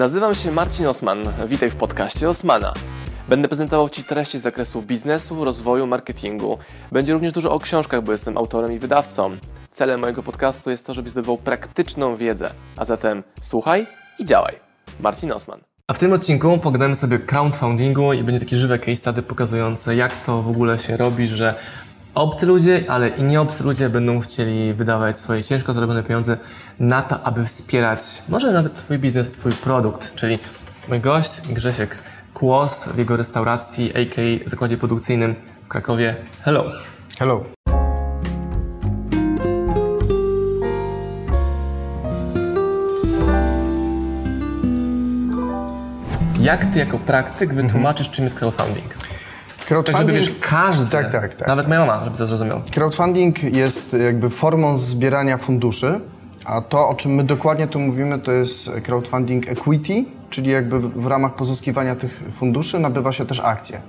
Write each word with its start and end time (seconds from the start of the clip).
Nazywam 0.00 0.34
się 0.34 0.52
Marcin 0.52 0.86
Osman. 0.86 1.18
Witaj 1.46 1.70
w 1.70 1.76
podcaście 1.76 2.28
Osmana. 2.28 2.74
Będę 3.28 3.48
prezentował 3.48 3.88
Ci 3.88 4.04
treści 4.04 4.38
z 4.38 4.42
zakresu 4.42 4.82
biznesu, 4.82 5.44
rozwoju, 5.44 5.86
marketingu. 5.86 6.58
Będzie 6.92 7.12
również 7.12 7.32
dużo 7.32 7.52
o 7.52 7.58
książkach, 7.58 8.02
bo 8.02 8.12
jestem 8.12 8.38
autorem 8.38 8.72
i 8.72 8.78
wydawcą. 8.78 9.36
Celem 9.70 10.00
mojego 10.00 10.22
podcastu 10.22 10.70
jest 10.70 10.86
to, 10.86 10.94
żebyś 10.94 11.12
zdobywał 11.12 11.38
praktyczną 11.38 12.16
wiedzę. 12.16 12.50
A 12.76 12.84
zatem 12.84 13.22
słuchaj 13.42 13.86
i 14.18 14.24
działaj. 14.24 14.54
Marcin 15.00 15.32
Osman. 15.32 15.60
A 15.86 15.92
w 15.92 15.98
tym 15.98 16.12
odcinku 16.12 16.58
pogadamy 16.58 16.96
sobie 16.96 17.16
o 17.16 17.20
crowdfundingu 17.26 18.12
i 18.12 18.22
będzie 18.22 18.40
takie 18.40 18.56
żywe 18.56 18.78
case 18.78 18.96
study 18.96 19.22
pokazujące, 19.22 19.96
jak 19.96 20.24
to 20.26 20.42
w 20.42 20.48
ogóle 20.48 20.78
się 20.78 20.96
robi, 20.96 21.26
że 21.26 21.54
obcy 22.14 22.46
ludzie, 22.46 22.84
ale 22.88 23.08
i 23.08 23.22
nie 23.22 23.40
obcy 23.40 23.64
ludzie 23.64 23.88
będą 23.88 24.20
chcieli 24.20 24.74
wydawać 24.74 25.18
swoje 25.18 25.44
ciężko 25.44 25.72
zarobione 25.72 26.02
pieniądze 26.02 26.36
na 26.80 27.02
to, 27.02 27.22
aby 27.22 27.44
wspierać 27.44 28.02
może 28.28 28.52
nawet 28.52 28.74
Twój 28.74 28.98
biznes, 28.98 29.32
Twój 29.32 29.52
produkt. 29.52 30.14
Czyli 30.14 30.38
mój 30.88 31.00
gość 31.00 31.40
Grzesiek 31.50 31.98
Kłos 32.34 32.88
w 32.88 32.98
jego 32.98 33.16
restauracji, 33.16 33.90
a.k.a. 33.90 34.48
zakładzie 34.48 34.78
produkcyjnym 34.78 35.34
w 35.64 35.68
Krakowie. 35.68 36.16
Hello! 36.42 36.64
Hello. 37.18 37.44
Jak 46.40 46.72
Ty 46.72 46.78
jako 46.78 46.98
praktyk 46.98 47.54
wytłumaczysz, 47.54 48.10
czym 48.10 48.24
jest 48.24 48.38
crowdfunding? 48.38 48.99
Tak, 49.84 49.96
żeby 49.96 50.12
wiesz, 50.12 50.30
każdy, 50.40 50.90
Tak, 50.90 51.12
tak, 51.12 51.34
tak. 51.34 51.48
nawet 51.48 51.68
moja 51.68 51.80
mama, 51.80 52.04
żeby 52.04 52.18
to 52.18 52.26
zrozumiał. 52.26 52.60
Crowdfunding 52.74 53.42
jest 53.42 53.96
jakby 54.04 54.30
formą 54.30 54.76
zbierania 54.76 55.36
funduszy, 55.38 56.00
a 56.44 56.60
to, 56.60 56.88
o 56.88 56.94
czym 56.94 57.14
my 57.14 57.24
dokładnie 57.24 57.66
tu 57.68 57.78
mówimy, 57.80 58.18
to 58.18 58.32
jest 58.32 58.70
crowdfunding 58.86 59.48
equity, 59.48 60.04
czyli 60.30 60.50
jakby 60.50 60.80
w 60.80 61.00
w 61.02 61.06
ramach 61.06 61.34
pozyskiwania 61.34 61.96
tych 61.96 62.22
funduszy 62.32 62.78
nabywa 62.78 63.12
się 63.12 63.26
też 63.26 63.40
akcje. 63.40 63.76
E, 63.76 63.80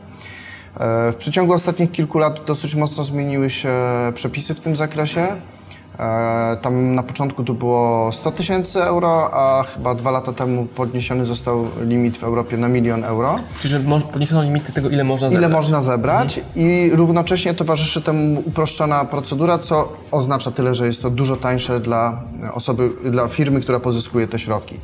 W 1.11 1.15
przeciągu 1.15 1.53
ostatnich 1.53 1.91
kilku 1.91 2.17
lat 2.19 2.45
dosyć 2.45 2.75
mocno 2.75 3.03
zmieniły 3.03 3.49
się 3.49 3.69
przepisy 4.15 4.53
w 4.55 4.59
tym 4.59 4.75
zakresie. 4.75 5.27
E, 5.99 6.57
Tam 6.61 6.95
na 6.95 7.03
początku 7.03 7.43
to 7.43 7.53
było 7.53 8.11
100 8.13 8.31
tysięcy 8.31 8.83
euro, 8.83 9.29
a 9.33 9.63
chyba 9.63 9.95
dwa 9.95 10.11
lata 10.11 10.33
temu 10.33 10.65
podniesiony 10.65 11.25
został 11.25 11.67
limit 11.81 12.17
w 12.17 12.23
Europie 12.23 12.57
na 12.57 12.67
milion 12.67 13.03
euro. 13.03 13.35
Czyli, 13.61 13.85
podniesiono 14.11 14.43
limity 14.43 14.73
tego, 14.73 14.89
ile 14.89 15.03
można 15.03 15.27
ile 15.27 15.35
zebrać. 15.35 15.51
można 15.55 15.81
zebrać 15.81 16.41
i 16.55 16.91
równocześnie 16.93 17.53
towarzyszy 17.53 18.01
temu 18.01 18.43
uproszczona 18.45 19.05
procedura, 19.05 19.57
co 19.59 19.89
oznacza 20.11 20.51
tyle, 20.51 20.75
że 20.75 20.87
jest 20.87 21.01
to 21.01 21.09
dużo 21.09 21.35
tańsze 21.35 21.79
dla 21.79 22.21
osoby, 22.53 22.89
dla 23.11 23.27
firmy, 23.27 23.61
która 23.61 23.79
pozyskuje 23.79 24.27
te 24.27 24.39
środki. 24.39 24.75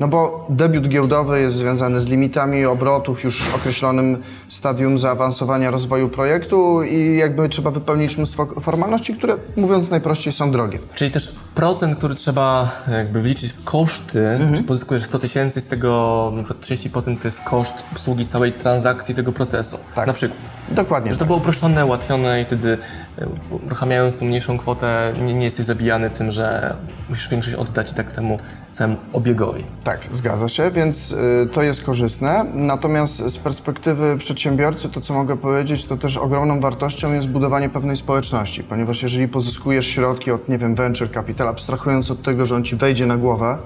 No 0.00 0.08
bo 0.08 0.46
debiut 0.48 0.88
giełdowy 0.88 1.40
jest 1.40 1.56
związany 1.56 2.00
z 2.00 2.06
limitami 2.06 2.64
obrotów 2.64 3.24
już 3.24 3.42
w 3.42 3.54
określonym 3.54 4.22
stadium 4.48 4.98
zaawansowania 4.98 5.70
rozwoju 5.70 6.08
projektu 6.08 6.82
i 6.82 7.16
jakby 7.16 7.48
trzeba 7.48 7.70
wypełnić 7.70 8.16
mnóstwo 8.16 8.46
formalności, 8.46 9.14
które 9.14 9.36
mówiąc 9.56 9.90
najprościej 9.90 10.32
są 10.32 10.50
drogie. 10.54 10.78
Czyli 10.94 11.10
też 11.10 11.32
procent, 11.54 11.98
który 11.98 12.14
trzeba 12.14 12.70
jakby 12.90 13.20
wliczyć 13.20 13.52
w 13.52 13.64
koszty, 13.64 14.28
Mhm. 14.28 14.54
czy 14.54 14.62
pozyskujesz 14.62 15.04
100 15.04 15.18
tysięcy, 15.18 15.60
z 15.60 15.66
tego 15.66 16.32
na 16.36 16.42
przykład 16.42 16.66
30% 16.66 17.16
to 17.22 17.28
jest 17.28 17.40
koszt 17.40 17.74
obsługi 17.92 18.26
całej 18.26 18.52
transakcji 18.52 19.14
tego 19.14 19.32
procesu. 19.32 19.78
Tak. 19.94 20.06
Na 20.06 20.12
przykład. 20.12 20.38
Dokładnie. 20.68 21.12
Że 21.12 21.18
to 21.18 21.26
było 21.26 21.38
uproszczone, 21.38 21.86
ułatwione 21.86 22.40
i 22.40 22.44
wtedy 22.44 22.78
e, 23.18 23.26
uruchamiając 23.66 24.16
tą 24.16 24.24
mniejszą 24.24 24.58
kwotę 24.58 25.12
nie, 25.26 25.34
nie 25.34 25.44
jesteś 25.44 25.66
zabijany 25.66 26.10
tym, 26.10 26.32
że 26.32 26.76
musisz 27.08 27.28
większość 27.28 27.56
oddać 27.56 27.92
i 27.92 27.94
tak 27.94 28.10
temu 28.10 28.38
całemu 28.72 28.96
obiegowi. 29.12 29.64
Tak, 29.84 30.00
zgadza 30.12 30.48
się, 30.48 30.70
więc 30.70 31.12
y, 31.12 31.48
to 31.52 31.62
jest 31.62 31.84
korzystne. 31.84 32.44
Natomiast 32.54 33.16
z 33.16 33.38
perspektywy 33.38 34.16
przedsiębiorcy, 34.18 34.88
to 34.88 35.00
co 35.00 35.14
mogę 35.14 35.36
powiedzieć, 35.36 35.84
to 35.84 35.96
też 35.96 36.16
ogromną 36.16 36.60
wartością 36.60 37.12
jest 37.12 37.28
budowanie 37.28 37.68
pewnej 37.68 37.96
społeczności, 37.96 38.64
ponieważ 38.64 39.02
jeżeli 39.02 39.28
pozyskujesz 39.28 39.86
środki 39.86 40.30
od, 40.30 40.43
nie 40.48 40.58
wiem, 40.58 40.74
venture 40.74 41.10
capital, 41.10 41.48
abstrahując 41.48 42.10
od 42.10 42.22
tego, 42.22 42.46
że 42.46 42.56
on 42.56 42.64
ci 42.64 42.76
wejdzie 42.76 43.06
na 43.06 43.16
głowę 43.16 43.58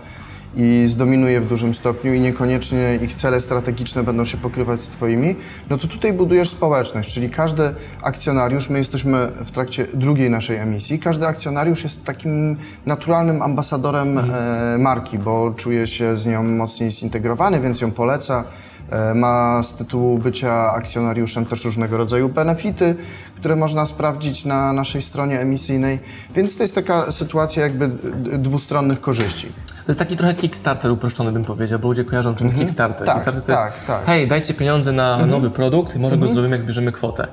i 0.56 0.84
zdominuje 0.87 1.41
w 1.41 1.49
dużym 1.49 1.75
stopniu 1.75 2.15
i 2.15 2.21
niekoniecznie 2.21 2.99
ich 3.03 3.15
cele 3.15 3.41
strategiczne 3.41 4.03
będą 4.03 4.25
się 4.25 4.37
pokrywać 4.37 4.81
z 4.81 4.88
twoimi, 4.88 5.37
no 5.71 5.77
to 5.77 5.88
tutaj 5.88 6.12
budujesz 6.12 6.49
społeczność, 6.49 7.15
czyli 7.15 7.31
każdy 7.31 7.75
akcjonariusz, 8.03 8.69
my 8.69 8.78
jesteśmy 8.78 9.33
w 9.44 9.50
trakcie 9.50 9.87
drugiej 9.94 10.31
naszej 10.31 10.56
emisji, 10.56 10.99
każdy 10.99 11.27
akcjonariusz 11.27 11.84
jest 11.84 12.05
takim 12.05 12.56
naturalnym 12.87 13.43
ambasadorem 13.43 14.19
e, 14.19 14.78
marki, 14.78 15.19
bo 15.19 15.55
czuje 15.56 15.87
się 15.87 16.17
z 16.17 16.27
nią 16.27 16.43
mocniej 16.43 16.91
zintegrowany, 16.91 17.61
więc 17.61 17.81
ją 17.81 17.91
poleca. 17.91 18.44
E, 18.91 19.15
Ma 19.15 19.62
z 19.62 19.75
tytułu 19.75 20.19
bycia 20.19 20.72
akcjonariuszem 20.72 21.47
też 21.47 21.65
różnego 21.65 21.97
rodzaju 21.97 22.28
benefity, 22.28 22.97
które 23.37 23.56
można 23.56 23.87
sprawdzić 23.87 24.44
na 24.44 24.72
naszej 24.72 25.03
stronie 25.03 25.41
emisyjnej, 25.41 26.00
więc 26.34 26.56
to 26.56 26.62
jest 26.62 26.75
taka 26.75 27.12
sytuacja 27.12 27.62
jakby 27.62 27.88
dwustronnych 28.38 29.00
korzyści. 29.00 29.47
To 29.87 29.93
jest 29.93 29.99
taki 29.99 30.16
trochę 30.16 30.34
Kickstarter 30.34 30.91
uproszczony 30.91 31.32
bym 31.32 31.44
powiedział, 31.44 31.78
bo 31.78 31.88
ludzie 31.88 32.04
kojarzą 32.04 32.34
czym 32.34 32.47
jest 32.47 32.59
Kickstarter. 32.59 33.06
Tak, 33.06 33.15
Kickstarter 33.15 33.43
to 33.43 33.53
tak, 33.53 33.75
jest, 33.75 33.87
tak. 33.87 34.04
hej, 34.04 34.28
dajcie 34.28 34.54
pieniądze 34.54 34.93
na 34.93 35.26
nowy 35.26 35.50
produkt 35.50 35.97
i 35.97 35.99
może 35.99 36.19
go 36.19 36.32
zrobimy, 36.32 36.56
jak 36.56 36.62
zbierzemy 36.62 36.93
kwotę. 36.93 37.28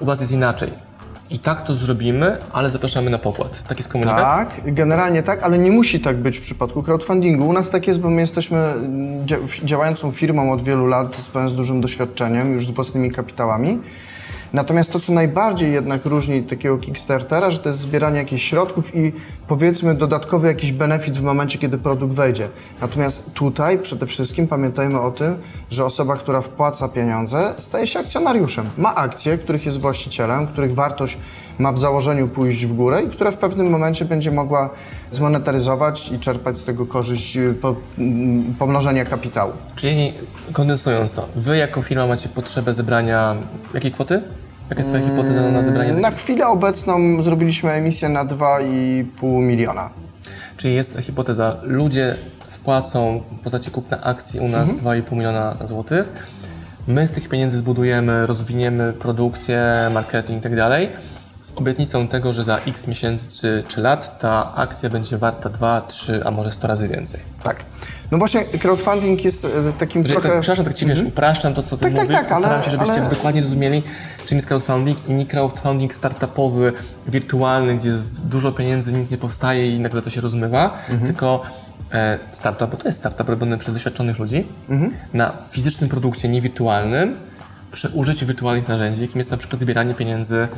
U 0.00 0.04
Was 0.04 0.20
jest 0.20 0.32
inaczej. 0.32 0.89
I 1.30 1.38
tak 1.38 1.64
to 1.66 1.74
zrobimy, 1.74 2.38
ale 2.52 2.70
zapraszamy 2.70 3.10
na 3.10 3.18
pokład. 3.18 3.62
Taki 3.68 3.80
jest 3.80 3.92
komunikat? 3.92 4.20
Tak, 4.20 4.74
generalnie 4.74 5.22
tak, 5.22 5.42
ale 5.42 5.58
nie 5.58 5.70
musi 5.70 6.00
tak 6.00 6.16
być 6.16 6.38
w 6.38 6.40
przypadku 6.40 6.82
crowdfundingu. 6.82 7.48
U 7.48 7.52
nas 7.52 7.70
tak 7.70 7.86
jest, 7.86 8.00
bo 8.00 8.10
my 8.10 8.20
jesteśmy 8.20 8.58
mm, 8.58 9.26
dzia- 9.26 9.64
działającą 9.64 10.12
firmą 10.12 10.52
od 10.52 10.62
wielu 10.62 10.86
lat, 10.86 11.16
z 11.48 11.54
dużym 11.56 11.80
doświadczeniem, 11.80 12.52
już 12.52 12.66
z 12.66 12.70
własnymi 12.70 13.10
kapitałami. 13.10 13.78
Natomiast 14.52 14.92
to, 14.92 15.00
co 15.00 15.12
najbardziej 15.12 15.72
jednak 15.72 16.04
różni 16.04 16.42
takiego 16.42 16.78
Kickstartera, 16.78 17.50
że 17.50 17.58
to 17.58 17.68
jest 17.68 17.80
zbieranie 17.80 18.18
jakichś 18.18 18.42
środków 18.42 18.96
i 18.96 19.12
powiedzmy 19.48 19.94
dodatkowy 19.94 20.48
jakiś 20.48 20.72
benefit 20.72 21.18
w 21.18 21.22
momencie, 21.22 21.58
kiedy 21.58 21.78
produkt 21.78 22.14
wejdzie. 22.14 22.48
Natomiast 22.80 23.32
tutaj 23.34 23.78
przede 23.78 24.06
wszystkim 24.06 24.48
pamiętajmy 24.48 25.00
o 25.00 25.10
tym, 25.10 25.34
że 25.70 25.84
osoba, 25.84 26.16
która 26.16 26.40
wpłaca 26.40 26.88
pieniądze, 26.88 27.54
staje 27.58 27.86
się 27.86 27.98
akcjonariuszem. 27.98 28.66
Ma 28.78 28.94
akcje, 28.94 29.38
których 29.38 29.66
jest 29.66 29.80
właścicielem, 29.80 30.46
których 30.46 30.74
wartość 30.74 31.18
ma 31.60 31.72
w 31.72 31.78
założeniu 31.78 32.28
pójść 32.28 32.66
w 32.66 32.74
górę 32.74 33.02
i 33.02 33.08
która 33.08 33.30
w 33.30 33.36
pewnym 33.36 33.70
momencie 33.70 34.04
będzie 34.04 34.30
mogła 34.30 34.70
zmonetaryzować 35.10 36.12
i 36.12 36.18
czerpać 36.18 36.58
z 36.58 36.64
tego 36.64 36.86
korzyść 36.86 37.36
y, 37.36 37.54
po, 37.54 37.76
mm, 37.98 38.54
pomnożenia 38.58 39.04
kapitału. 39.04 39.52
Czyli 39.76 40.12
kondensując 40.52 41.12
to, 41.12 41.28
Wy 41.36 41.56
jako 41.56 41.82
firma 41.82 42.06
macie 42.06 42.28
potrzebę 42.28 42.74
zebrania 42.74 43.34
jakiej 43.74 43.92
kwoty? 43.92 44.22
Jaka 44.70 44.82
jest 44.82 44.90
Twoja 44.90 45.10
hipoteza 45.10 45.50
na 45.50 45.62
zebranie? 45.62 45.92
Na 45.92 46.10
chwilę 46.10 46.46
obecną 46.48 47.22
zrobiliśmy 47.22 47.70
emisję 47.70 48.08
na 48.08 48.24
2,5 48.24 49.42
miliona. 49.42 49.90
Czyli 50.56 50.74
jest 50.74 50.98
hipoteza, 50.98 51.56
ludzie 51.62 52.16
wpłacą 52.48 53.22
w 53.40 53.42
postaci 53.42 53.70
kupna 53.70 54.00
akcji 54.02 54.40
u 54.40 54.48
nas 54.48 54.70
2,5 54.70 55.12
miliona 55.12 55.56
złotych. 55.64 56.26
My 56.86 57.06
z 57.06 57.12
tych 57.12 57.28
pieniędzy 57.28 57.58
zbudujemy, 57.58 58.26
rozwiniemy 58.26 58.92
produkcję, 58.92 59.90
marketing 59.94 60.38
i 60.38 60.42
tak. 60.42 60.52
Z 61.42 61.52
obietnicą 61.58 62.08
tego, 62.08 62.32
że 62.32 62.44
za 62.44 62.56
x 62.58 62.86
miesięcy 62.86 63.28
czy, 63.40 63.64
czy 63.68 63.80
lat 63.80 64.18
ta 64.18 64.54
akcja 64.54 64.90
będzie 64.90 65.18
warta 65.18 65.48
2, 65.48 65.80
3, 65.80 66.22
a 66.24 66.30
może 66.30 66.50
100 66.50 66.66
razy 66.68 66.88
więcej. 66.88 67.20
Tak. 67.42 67.64
No 68.10 68.18
właśnie 68.18 68.44
crowdfunding 68.44 69.24
jest 69.24 69.44
e, 69.44 69.48
takim 69.78 70.02
Że, 70.02 70.08
trochę... 70.08 70.28
tak, 70.28 70.40
przepraszam, 70.40 70.64
tak 70.64 70.74
Ci 70.74 70.86
wiesz, 70.86 71.02
upraszczam 71.02 71.54
to, 71.54 71.62
co 71.62 71.76
Ty 71.76 71.82
Tak, 71.82 71.92
tak, 71.94 72.02
mówisz, 72.02 72.20
tak, 72.20 72.32
ale- 72.32 72.42
staram 72.46 72.62
się, 72.62 72.70
żebyście 72.70 73.00
ale- 73.00 73.10
dokładnie 73.10 73.42
zrozumieli, 73.42 73.82
czym 74.26 74.36
jest 74.38 74.48
crowdfunding 74.48 75.08
i 75.08 75.12
nie 75.12 75.26
crowdfunding 75.26 75.94
startupowy, 75.94 76.72
wirtualny, 77.06 77.76
gdzie 77.76 77.88
jest 77.88 78.26
dużo 78.26 78.52
pieniędzy, 78.52 78.92
nic 78.92 79.10
nie 79.10 79.18
powstaje 79.18 79.76
i 79.76 79.80
nagle 79.80 80.02
to 80.02 80.10
się 80.10 80.20
rozmywa, 80.20 80.78
Mhm. 80.88 81.06
tylko 81.06 81.42
e, 81.92 82.18
startup, 82.32 82.70
bo 82.70 82.76
to 82.76 82.88
jest 82.88 82.98
startup 82.98 83.28
robiony 83.28 83.58
przez 83.58 83.74
doświadczonych 83.74 84.18
ludzi, 84.18 84.46
Mhm. 84.68 84.92
na 85.14 85.32
fizycznym 85.50 85.90
produkcie, 85.90 86.28
nie 86.28 86.40
wirtualnym, 86.40 87.16
przy 87.72 87.88
użyciu 87.88 88.26
wirtualnych 88.26 88.68
narzędzi, 88.68 89.02
jakim 89.02 89.18
jest 89.18 89.30
na 89.30 89.36
przykład 89.36 89.60
zbieranie 89.60 89.94
pieniędzy 89.94 90.48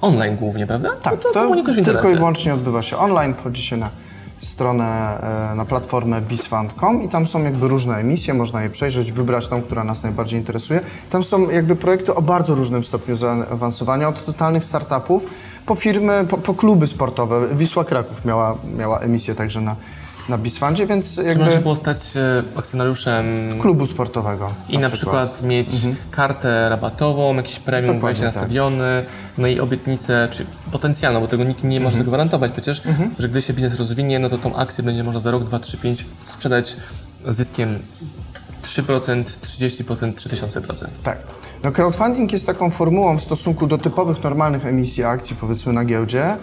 online 0.00 0.36
głównie, 0.36 0.66
prawda? 0.66 0.90
Tak, 1.02 1.12
No 1.12 1.18
to, 1.22 1.32
to 1.32 1.54
tylko 1.54 1.72
i 1.72 1.78
interesuje. 1.78 2.16
wyłącznie 2.16 2.54
odbywa 2.54 2.82
się 2.82 2.96
online, 2.96 3.34
wchodzi 3.34 3.62
się 3.62 3.76
na 3.76 3.90
stronę, 4.40 5.18
e, 5.52 5.54
na 5.54 5.64
platformę 5.64 6.20
bizfund.com 6.20 7.02
i 7.02 7.08
tam 7.08 7.26
są 7.26 7.44
jakby 7.44 7.68
różne 7.68 7.96
emisje, 7.96 8.34
można 8.34 8.62
je 8.62 8.70
przejrzeć, 8.70 9.12
wybrać 9.12 9.48
tą, 9.48 9.62
która 9.62 9.84
nas 9.84 10.02
najbardziej 10.02 10.38
interesuje. 10.40 10.80
Tam 11.10 11.24
są 11.24 11.50
jakby 11.50 11.76
projekty 11.76 12.14
o 12.14 12.22
bardzo 12.22 12.54
różnym 12.54 12.84
stopniu 12.84 13.16
zaawansowania, 13.16 14.08
od 14.08 14.24
totalnych 14.24 14.64
startupów 14.64 15.22
po 15.66 15.74
firmy, 15.74 16.26
po, 16.30 16.38
po 16.38 16.54
kluby 16.54 16.86
sportowe. 16.86 17.48
Wisła 17.52 17.84
Kraków 17.84 18.24
miała, 18.24 18.56
miała 18.76 18.98
emisję 18.98 19.34
także 19.34 19.60
na, 19.60 19.76
na 20.28 20.38
Bizfundzie, 20.38 20.86
więc 20.86 21.14
Czy 21.14 21.22
jakby 21.22 21.44
można 21.44 21.60
było 21.60 21.76
stać 21.76 22.02
się 22.02 22.42
akcjonariuszem 22.56 23.26
klubu 23.60 23.86
sportowego. 23.86 24.50
I 24.68 24.78
na 24.78 24.90
przykład, 24.90 25.42
mieć 25.42 25.68
kartę 26.10 26.68
rabatową, 26.68 27.36
jakiś 27.36 27.58
premium 27.58 28.00
wejście 28.00 28.24
na 28.24 28.32
tak. 28.32 28.42
stadiony, 28.42 29.04
no 29.38 29.46
i 29.46 29.60
obietnicę, 29.60 30.28
czy 30.30 30.46
potencjalną, 30.72 31.20
bo 31.20 31.28
tego 31.28 31.44
nikt 31.44 31.64
nie 31.64 31.80
może 31.80 31.98
zagwarantować 31.98 32.52
przecież, 32.52 32.82
że 33.18 33.28
gdy 33.28 33.42
się 33.42 33.52
biznes 33.52 33.78
rozwinie, 33.78 34.18
no 34.18 34.28
to 34.28 34.38
tą 34.38 34.56
akcję 34.56 34.84
będzie 34.84 35.04
można 35.04 35.20
za 35.20 35.30
rok, 35.30 35.44
dwa, 35.44 35.58
trzy, 35.58 35.76
pięć 35.76 36.06
sprzedać 36.24 36.76
zyskiem 37.28 37.78
3%, 38.62 39.24
30%, 39.24 40.12
3000%. 40.12 40.86
Tak. 41.02 41.18
No 41.62 41.72
crowdfunding 41.72 42.32
jest 42.32 42.46
taką 42.46 42.70
formułą 42.70 43.18
w 43.18 43.22
stosunku 43.22 43.66
do 43.66 43.78
typowych, 43.78 44.22
normalnych 44.24 44.66
emisji 44.66 45.04
akcji, 45.04 45.36
powiedzmy 45.36 45.72
na 45.72 45.84
giełdzie, 45.84 46.36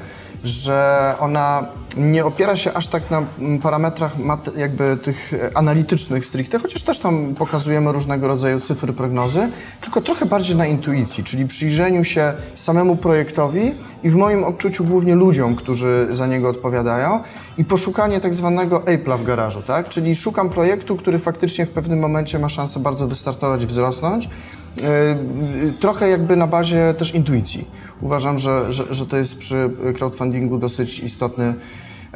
że 0.46 1.14
ona 1.20 1.66
nie 1.98 2.26
opiera 2.26 2.56
się 2.56 2.74
aż 2.74 2.88
tak 2.88 3.12
na 3.12 3.24
parametrach 3.64 4.12
jakby 4.58 4.98
tych 4.98 5.32
analitycznych 5.54 6.26
stricte, 6.26 6.60
chociaż 6.60 6.84
też 6.84 7.00
tam 7.00 7.36
pokazujemy 7.36 7.92
różnego 7.92 8.28
rodzaju 8.28 8.60
cyfry, 8.60 8.94
prognozy, 8.94 9.50
tylko 9.82 10.02
trochę 10.02 10.26
bardziej 10.26 10.56
na 10.56 10.66
intuicji, 10.66 11.24
czyli 11.24 11.46
przyjrzeniu 11.46 12.04
się 12.04 12.34
samemu 12.56 12.96
projektowi 12.96 13.76
i 14.04 14.10
w 14.10 14.16
moim 14.16 14.44
odczuciu 14.44 14.86
głównie 14.86 15.16
ludziom, 15.16 15.56
którzy 15.56 16.08
za 16.12 16.28
niego 16.28 16.50
odpowiadają 16.50 17.20
i 17.58 17.66
poszukanie 17.66 18.22
tak 18.22 18.34
zwanego 18.34 18.80
Apple'a 18.80 19.20
w 19.20 19.24
garażu, 19.24 19.62
tak? 19.62 19.90
Czyli 19.90 20.16
szukam 20.16 20.50
projektu, 20.50 20.96
który 20.96 21.20
faktycznie 21.20 21.66
w 21.66 21.70
pewnym 21.70 22.00
momencie 22.00 22.40
ma 22.40 22.50
szansę 22.50 22.80
bardzo 22.80 23.08
wystartować 23.08 23.66
wzrosnąć, 23.66 24.30
yy, 24.78 24.84
trochę 25.80 26.10
jakby 26.10 26.36
na 26.36 26.48
bazie 26.48 26.94
też 26.98 27.16
intuicji. 27.16 27.68
Uważam, 28.02 28.40
że, 28.40 28.74
że, 28.74 28.94
że 28.94 29.06
to 29.06 29.18
jest 29.18 29.38
przy 29.38 29.70
crowdfundingu 29.98 30.58
dosyć 30.58 31.00
istotny 31.00 31.54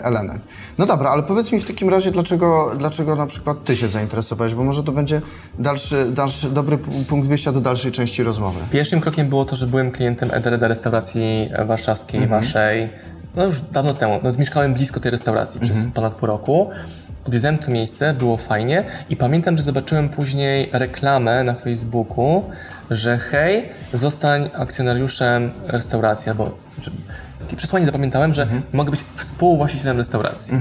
element. 0.03 0.43
No 0.77 0.85
dobra, 0.85 1.09
ale 1.09 1.23
powiedz 1.23 1.51
mi 1.51 1.61
w 1.61 1.65
takim 1.65 1.89
razie, 1.89 2.11
dlaczego, 2.11 2.71
dlaczego 2.77 3.15
na 3.15 3.27
przykład 3.27 3.63
Ty 3.63 3.75
się 3.75 3.87
zainteresowałeś, 3.87 4.53
bo 4.53 4.63
może 4.63 4.83
to 4.83 4.91
będzie 4.91 5.21
dalszy, 5.59 6.11
dalszy 6.11 6.49
dobry 6.49 6.77
punkt 7.07 7.27
wyjścia 7.27 7.51
do 7.51 7.61
dalszej 7.61 7.91
części 7.91 8.23
rozmowy. 8.23 8.59
Pierwszym 8.71 9.01
krokiem 9.01 9.29
było 9.29 9.45
to, 9.45 9.55
że 9.55 9.67
byłem 9.67 9.91
klientem 9.91 10.29
Edereda 10.33 10.67
restauracji 10.67 11.49
warszawskiej, 11.65 12.27
waszej, 12.27 12.89
no 13.35 13.45
już 13.45 13.61
dawno 13.61 13.93
temu. 13.93 14.19
No, 14.23 14.31
mieszkałem 14.39 14.73
blisko 14.73 14.99
tej 14.99 15.11
restauracji 15.11 15.61
przez 15.61 15.85
ponad 15.85 16.13
pół 16.13 16.27
roku. 16.27 16.69
Odwiedzałem 17.29 17.57
to 17.57 17.71
miejsce, 17.71 18.13
było 18.13 18.37
fajnie 18.37 18.83
i 19.09 19.15
pamiętam, 19.15 19.57
że 19.57 19.63
zobaczyłem 19.63 20.09
później 20.09 20.69
reklamę 20.73 21.43
na 21.43 21.53
Facebooku, 21.53 22.43
że 22.91 23.17
hej, 23.17 23.69
zostań 23.93 24.49
akcjonariuszem 24.53 25.51
restauracji, 25.67 26.29
albo 26.29 26.51
takie 27.39 27.55
przesłanie 27.55 27.85
zapamiętałem, 27.85 28.33
że 28.33 28.47
mogę 28.73 28.91
być 28.91 29.05
współwłaścicielem 29.15 29.97
restauracji. 29.97 30.53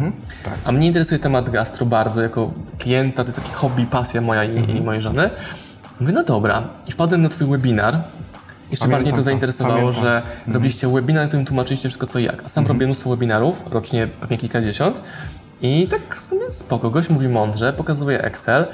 tak. 0.45 0.55
A 0.65 0.73
mnie 0.73 0.87
interesuje 0.87 1.19
temat 1.19 1.51
gastro 1.51 1.87
bardzo, 1.87 2.23
jako 2.23 2.51
klienta, 2.79 3.25
to 3.25 3.29
jest 3.29 3.43
takie 3.43 3.53
hobby, 3.53 3.87
pasja 3.87 4.21
moja 4.21 4.45
i, 4.45 4.77
i 4.77 4.81
mojej 4.81 5.03
żony. 5.03 5.31
Mówię, 6.01 6.13
no 6.13 6.25
dobra. 6.25 6.63
I 6.87 6.93
wpadłem 6.93 7.23
na 7.23 7.29
twój 7.29 7.47
webinar. 7.47 7.95
Jeszcze 8.71 8.85
Pamiętam 8.85 8.99
bardziej 8.99 9.13
to 9.13 9.17
to, 9.17 9.23
zainteresowało, 9.23 9.77
pamiętam. 9.81 10.03
że 10.03 10.23
robiliście 10.53 10.89
webinar, 10.89 11.23
na 11.23 11.29
którym 11.29 11.47
tłumaczyliście 11.47 11.89
wszystko 11.89 12.07
co 12.07 12.19
i 12.19 12.25
jak. 12.25 12.45
A 12.45 12.49
sam 12.49 12.67
robię 12.67 12.87
mnóstwo 12.87 13.11
webinarów, 13.11 13.65
rocznie 13.71 14.07
pewnie 14.07 14.39
kilkadziesiąt. 14.39 15.01
I 15.63 15.87
tak 15.91 16.17
w 16.17 16.23
sumie 16.23 16.51
spoko, 16.51 16.91
gość 16.91 17.09
mówi 17.11 17.29
mądrze, 17.29 17.73
pokazuje 17.73 18.23
Excel. 18.23 18.67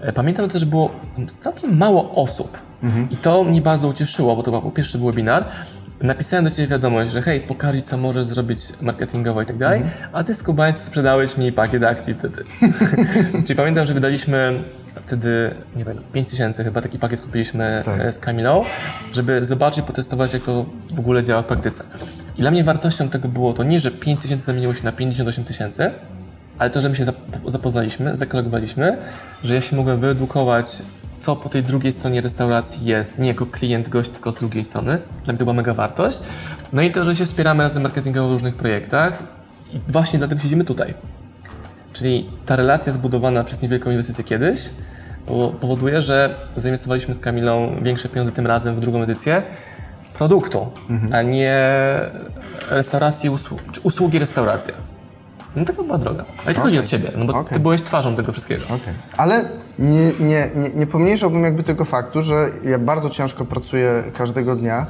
E, 0.00 0.12
Pamiętam 0.12 0.48
też, 0.48 0.60
że 0.60 0.66
było 0.66 0.90
całkiem 1.40 1.76
mało 1.76 2.14
osób. 2.14 2.58
I 3.10 3.16
to 3.16 3.44
mnie 3.44 3.62
bardzo 3.62 3.88
ucieszyło, 3.88 4.36
bo 4.36 4.42
to 4.42 4.60
był 4.60 4.70
pierwszy 4.70 4.98
webinar. 4.98 5.44
Napisałem 6.02 6.44
do 6.44 6.50
Ciebie 6.50 6.66
wiadomość, 6.68 7.12
że 7.12 7.22
hej, 7.22 7.40
pokaż 7.40 7.82
co 7.82 7.96
możesz 7.96 8.26
zrobić 8.26 8.58
marketingowo 8.80 9.42
i 9.42 9.46
tak 9.46 9.56
dalej, 9.56 9.82
a 10.12 10.24
Ty 10.24 10.34
skubańcu 10.34 10.82
sprzedałeś 10.84 11.36
mi 11.36 11.52
pakiet 11.52 11.82
akcji 11.84 12.14
wtedy. 12.14 12.44
Czyli 13.46 13.56
pamiętam, 13.56 13.86
że 13.86 13.94
wydaliśmy 13.94 14.58
wtedy, 15.02 15.50
nie 15.76 15.84
wiem, 15.84 15.96
5 16.12 16.28
tysięcy 16.28 16.64
chyba 16.64 16.80
taki 16.82 16.98
pakiet 16.98 17.20
kupiliśmy 17.20 17.82
Tak. 17.84 18.00
e, 18.00 18.12
z 18.12 18.18
Kamilą, 18.18 18.64
żeby 19.12 19.44
zobaczyć, 19.44 19.84
potestować 19.84 20.32
jak 20.32 20.42
to 20.42 20.66
w 20.94 20.98
ogóle 20.98 21.22
działa 21.22 21.42
w 21.42 21.46
praktyce. 21.46 21.84
I 22.36 22.40
dla 22.40 22.50
mnie 22.50 22.64
wartością 22.64 23.08
tego 23.08 23.28
było 23.28 23.52
to 23.52 23.64
nie, 23.64 23.80
że 23.80 23.90
5 23.90 24.20
tysięcy 24.20 24.44
zamieniło 24.44 24.74
się 24.74 24.84
na 24.84 24.92
58 24.92 25.44
tysięcy, 25.44 25.90
ale 26.58 26.70
to, 26.70 26.80
że 26.80 26.88
my 26.88 26.94
się 26.96 27.04
zap- 27.04 27.14
zapoznaliśmy, 27.50 28.16
zakolegowaliśmy, 28.16 28.98
że 29.44 29.54
ja 29.54 29.60
się 29.60 29.76
mogłem 29.76 30.00
wyedukować, 30.00 30.66
co 31.20 31.36
po 31.36 31.48
tej 31.48 31.62
drugiej 31.62 31.92
stronie 31.92 32.20
restauracji 32.20 32.84
jest, 32.86 33.18
nie 33.18 33.28
jako 33.28 33.46
klient, 33.46 33.88
gość, 33.88 34.10
tylko 34.10 34.32
z 34.32 34.36
drugiej 34.38 34.64
strony. 34.64 34.98
Dla 35.24 35.32
mnie 35.32 35.38
to 35.38 35.44
była 35.44 35.54
mega 35.54 35.74
wartość. 35.74 36.18
No 36.72 36.82
i 36.82 36.90
to, 36.92 37.04
że 37.04 37.16
się 37.16 37.26
wspieramy 37.26 37.62
razem 37.62 37.82
marketingowo 37.82 38.28
w 38.28 38.32
różnych 38.32 38.56
projektach 38.56 39.22
i 39.72 39.80
właśnie 39.88 40.18
dlatego 40.18 40.40
siedzimy 40.42 40.64
tutaj. 40.64 40.94
Czyli 41.92 42.30
ta 42.46 42.56
relacja 42.56 42.92
zbudowana 42.92 43.44
przez 43.44 43.62
niewielką 43.62 43.90
inwestycję 43.90 44.24
kiedyś 44.24 44.70
po- 45.26 45.48
powoduje, 45.60 46.00
że 46.02 46.34
zainwestowaliśmy 46.56 47.14
z 47.14 47.18
Kamilą 47.20 47.76
większe 47.82 48.08
pieniądze 48.08 48.32
tym 48.32 48.46
razem 48.46 48.76
w 48.76 48.80
drugą 48.80 49.02
edycję 49.02 49.42
produktu, 50.14 50.66
a 51.12 51.22
nie 51.22 51.60
restauracji, 52.70 53.30
usłu- 53.30 53.58
usługi 53.82 54.18
restauracja. 54.18 54.74
No 55.56 55.64
taka 55.64 55.82
była 55.82 55.98
droga. 55.98 56.24
Ale 56.44 56.54
to 56.54 56.60
chodzi 56.60 56.78
o 56.78 56.82
Ciebie, 56.82 57.10
no 57.16 57.24
bo 57.24 57.38
Okej. 57.38 57.54
Ty 57.54 57.60
byłeś 57.60 57.82
twarzą 57.82 58.16
tego 58.16 58.32
wszystkiego. 58.32 58.64
Okej. 58.64 58.94
Ale 59.16 59.44
nie, 59.78 60.12
nie, 60.20 60.50
nie, 60.54 60.70
nie 60.74 60.86
pomniejszałbym 60.86 61.42
jakby 61.44 61.62
tego 61.62 61.84
faktu, 61.84 62.22
że 62.22 62.50
ja 62.64 62.78
bardzo 62.78 63.10
ciężko 63.10 63.44
pracuję 63.44 64.04
każdego 64.14 64.56
dnia 64.56 64.86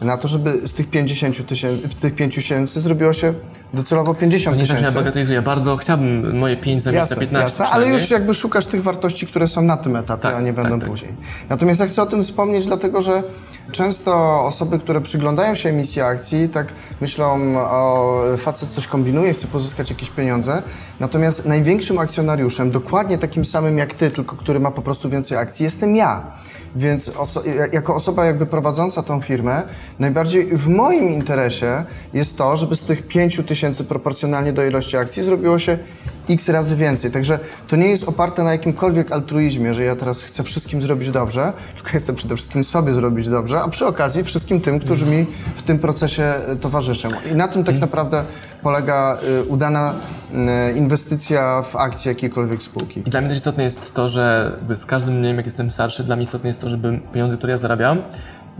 na 0.00 0.16
to, 0.16 0.28
żeby 0.28 0.68
z 0.68 0.74
tych 0.74 0.90
50 0.90 1.46
tysięcy, 1.46 1.88
tych 1.88 2.14
5 2.14 2.34
tysięcy 2.34 2.80
zrobiło 2.80 3.12
się 3.12 3.34
docelowo 3.74 4.14
50 4.14 4.56
Nie 4.56 4.62
tak, 4.62 4.66
że 4.68 4.74
ja 4.74 4.78
tysięcy. 4.78 4.98
bagatelizuję. 4.98 5.42
Bardzo 5.42 5.76
chciałbym 5.76 6.38
moje 6.38 6.56
5 6.56 6.82
zamiast 6.82 7.10
Jasne, 7.10 7.16
na 7.16 7.20
15 7.20 7.62
jasne, 7.62 7.76
ale 7.76 7.86
już 7.88 8.10
jakby 8.10 8.34
szukasz 8.34 8.66
tych 8.66 8.82
wartości, 8.82 9.26
które 9.26 9.48
są 9.48 9.62
na 9.62 9.76
tym 9.76 9.96
etapie, 9.96 10.22
Tak, 10.22 10.34
a 10.34 10.40
nie 10.40 10.52
będą 10.52 10.70
tak, 10.70 10.80
tak. 10.80 10.90
później. 10.90 11.12
Natomiast 11.48 11.80
ja 11.80 11.86
chcę 11.86 12.02
o 12.02 12.06
tym 12.06 12.24
wspomnieć, 12.24 12.66
dlatego 12.66 13.02
że 13.02 13.22
często 13.72 14.40
osoby, 14.44 14.78
które 14.78 15.00
przyglądają 15.00 15.54
się 15.54 15.68
emisji 15.68 16.02
akcji, 16.02 16.48
tak 16.48 16.66
myślą, 17.00 17.38
o 17.58 18.22
facet 18.38 18.68
coś 18.68 18.86
kombinuje, 18.86 19.34
chce 19.34 19.46
pozyskać 19.46 19.90
jakieś 19.90 20.10
pieniądze. 20.10 20.62
Natomiast 21.00 21.46
największym 21.46 21.98
akcjonariuszem, 21.98 22.70
dokładnie 22.70 23.18
takim 23.18 23.44
samym 23.44 23.78
jak 23.78 23.94
ty, 23.94 24.10
tylko 24.10 24.36
który 24.36 24.60
ma 24.60 24.70
po 24.70 24.82
prostu 24.82 25.08
więcej 25.10 25.38
akcji, 25.38 25.64
jestem 25.64 25.96
ja. 25.96 26.22
Więc 26.76 27.08
oso- 27.10 27.46
ja- 27.46 27.66
jako 27.72 27.94
osoba 27.94 28.24
jakby 28.24 28.46
prowadząca 28.46 29.02
tą 29.02 29.20
firmę, 29.20 29.62
najbardziej 29.98 30.56
w 30.56 30.68
moim 30.68 31.08
interesie 31.10 31.84
jest 32.14 32.38
to, 32.38 32.56
żeby 32.56 32.76
z 32.76 32.82
tych 32.82 33.06
5 33.08 33.36
tysięcy 33.36 33.59
proporcjonalnie 33.88 34.52
do 34.52 34.64
ilości 34.64 34.96
akcji 34.96 35.22
zrobiło 35.22 35.58
się 35.58 35.78
x 36.30 36.48
razy 36.48 36.76
więcej. 36.76 37.10
Także 37.10 37.38
to 37.68 37.76
nie 37.76 37.88
jest 37.88 38.08
oparte 38.08 38.44
na 38.44 38.52
jakimkolwiek 38.52 39.12
altruizmie, 39.12 39.74
że 39.74 39.84
ja 39.84 39.96
teraz 39.96 40.22
chcę 40.22 40.42
wszystkim 40.42 40.82
zrobić 40.82 41.10
dobrze, 41.10 41.52
tylko 41.74 41.90
ja 41.94 42.00
chcę 42.00 42.14
przede 42.14 42.36
wszystkim 42.36 42.64
sobie 42.64 42.94
zrobić 42.94 43.28
dobrze, 43.28 43.60
a 43.60 43.68
przy 43.68 43.86
okazji 43.86 44.24
wszystkim 44.24 44.60
tym, 44.60 44.80
którzy 44.80 45.06
mi 45.06 45.26
w 45.56 45.62
tym 45.62 45.78
procesie 45.78 46.22
e, 46.22 46.56
towarzyszą. 46.56 47.08
I 47.32 47.34
na 47.34 47.48
tym 47.48 47.64
tak 47.64 47.78
naprawdę 47.78 48.24
polega 48.62 49.18
e, 49.40 49.44
udana 49.44 49.94
e, 50.34 50.72
inwestycja 50.72 51.62
w 51.62 51.76
akcje 51.76 52.12
jakiejkolwiek 52.12 52.62
spółki. 52.62 53.00
I 53.00 53.10
dla 53.10 53.20
mnie 53.20 53.28
też 53.28 53.38
istotne 53.38 53.64
jest 53.64 53.94
to, 53.94 54.08
że 54.08 54.52
z 54.74 54.86
każdym 54.86 55.20
dniem, 55.20 55.36
jak 55.36 55.46
jestem 55.46 55.70
starszy, 55.70 56.04
dla 56.04 56.16
mnie 56.16 56.22
istotne 56.22 56.48
jest 56.48 56.60
to, 56.60 56.68
żeby 56.68 57.00
pieniądze, 57.12 57.36
które 57.36 57.50
ja 57.50 57.58
zarabiam, 57.58 58.02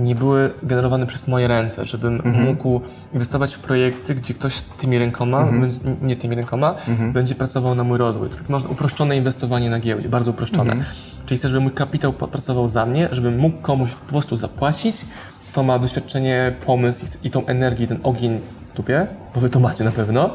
nie 0.00 0.14
były 0.14 0.50
generowane 0.62 1.06
przez 1.06 1.28
moje 1.28 1.48
ręce, 1.48 1.84
żebym 1.84 2.22
mógł 2.44 2.80
inwestować 3.12 3.54
w 3.54 3.58
projekty, 3.58 4.14
gdzie 4.14 4.34
ktoś 4.34 4.60
tymi 4.78 4.98
rękoma, 4.98 5.44
bądź 5.60 5.74
nie 6.02 6.16
tymi 6.16 6.36
rękoma, 6.36 6.74
będzie 7.12 7.34
pracował 7.34 7.74
na 7.74 7.84
mój 7.84 7.98
rozwój. 7.98 8.28
To 8.28 8.36
tak 8.36 8.48
można 8.48 8.68
uproszczone 8.68 9.16
inwestowanie 9.16 9.70
na 9.70 9.80
giełdzie, 9.80 10.08
bardzo 10.08 10.30
uproszczone. 10.30 10.76
Czyli 11.26 11.38
chcę, 11.38 11.48
żeby 11.48 11.60
mój 11.60 11.72
kapitał 11.72 12.12
pracował 12.12 12.68
za 12.68 12.86
mnie, 12.86 13.08
żebym 13.12 13.38
mógł 13.38 13.58
komuś 13.62 13.90
po 13.92 14.06
prostu 14.08 14.36
zapłacić, 14.36 14.96
kto 15.52 15.62
ma 15.62 15.78
doświadczenie, 15.78 16.54
pomysł 16.66 17.06
i- 17.22 17.26
i 17.26 17.30
tą 17.30 17.46
energię, 17.46 17.86
ten 17.86 17.98
ogień 18.02 18.40
w 18.68 18.72
dupie, 18.74 19.06
bo 19.34 19.40
wy 19.40 19.50
to 19.50 19.60
macie 19.60 19.84
na 19.84 19.90
pewno, 19.90 20.30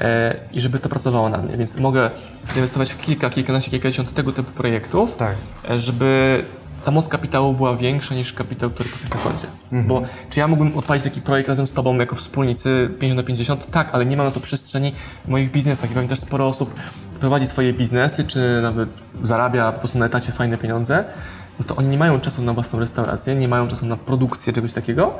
e, 0.00 0.34
i 0.52 0.60
żeby 0.60 0.78
to 0.78 0.88
pracowało 0.88 1.28
na 1.28 1.38
mnie. 1.38 1.56
Więc 1.56 1.76
mogę 1.76 2.10
inwestować 2.56 2.90
w 2.92 3.00
kilka, 3.00 3.30
kilkanaście, 3.30 3.70
kilkadziesiąt 3.70 4.14
tego 4.14 4.32
typu 4.32 4.52
projektów, 4.52 5.16
Tak. 5.16 5.34
e, 5.70 5.78
żeby 5.78 6.44
ta 6.84 6.90
moc 6.90 7.08
kapitału 7.08 7.54
była 7.54 7.76
większa 7.76 8.14
niż 8.14 8.32
kapitał, 8.32 8.70
który 8.70 8.88
po 8.88 8.96
prostu 8.96 9.14
jest 9.14 9.24
na 9.24 9.30
koncie. 9.30 9.48
Bo 9.88 10.02
czy 10.30 10.40
ja 10.40 10.48
mógłbym 10.48 10.78
odpalić 10.78 11.04
taki 11.04 11.20
projekt 11.20 11.48
razem 11.48 11.66
z 11.66 11.72
Tobą 11.72 11.98
jako 11.98 12.16
wspólnicy 12.16 12.90
50 13.00 13.16
na 13.16 13.22
50? 13.22 13.70
Tak, 13.70 13.88
ale 13.92 14.06
nie 14.06 14.16
mam 14.16 14.26
na 14.26 14.32
to 14.32 14.40
przestrzeni 14.40 14.92
w 15.24 15.28
moich 15.28 15.50
biznesach. 15.50 15.90
I 15.90 15.94
pamiętam, 15.94 16.16
też 16.16 16.24
sporo 16.24 16.46
osób 16.46 16.74
prowadzi 17.20 17.46
swoje 17.46 17.72
biznesy, 17.72 18.24
czy 18.24 18.60
nawet 18.62 18.88
zarabia 19.22 19.72
po 19.72 19.78
prostu 19.78 19.98
na 19.98 20.06
etacie 20.06 20.32
fajne 20.32 20.58
pieniądze, 20.58 21.04
no 21.58 21.64
to 21.64 21.76
oni 21.76 21.88
nie 21.88 21.98
mają 21.98 22.20
czasu 22.20 22.42
na 22.42 22.52
własną 22.52 22.78
restaurację, 22.78 23.34
nie 23.34 23.48
mają 23.48 23.68
czasu 23.68 23.86
na 23.86 23.96
produkcję 23.96 24.52
czegoś 24.52 24.72
takiego, 24.72 25.18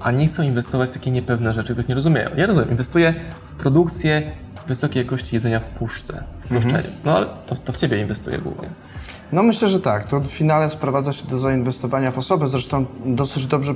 a 0.00 0.10
nie 0.10 0.26
chcą 0.26 0.42
inwestować 0.42 0.90
w 0.90 0.92
takie 0.92 1.10
niepewne 1.10 1.52
rzeczy, 1.52 1.72
których 1.72 1.88
nie 1.88 1.94
rozumieją. 1.94 2.30
Ja 2.36 2.46
rozumiem, 2.46 2.70
inwestuję 2.70 3.14
w 3.44 3.50
produkcję 3.50 4.32
wysokiej 4.68 5.04
jakości 5.04 5.36
jedzenia 5.36 5.60
w 5.60 5.70
puszce, 5.70 6.24
w 6.44 6.48
proszczeniu. 6.48 6.88
No 7.04 7.16
ale 7.16 7.26
to, 7.46 7.56
to 7.56 7.72
w 7.72 7.76
Ciebie 7.76 8.00
inwestuję 8.00 8.38
głównie. 8.38 8.68
No 9.34 9.42
myślę, 9.42 9.68
że 9.68 9.80
tak. 9.80 10.08
To 10.08 10.20
w 10.20 10.26
finale 10.26 10.70
sprowadza 10.70 11.12
się 11.12 11.26
do 11.28 11.38
zainwestowania 11.38 12.10
w 12.10 12.18
osobę. 12.18 12.48
Zresztą 12.48 12.84
dosyć 13.04 13.46
dobrze 13.46 13.74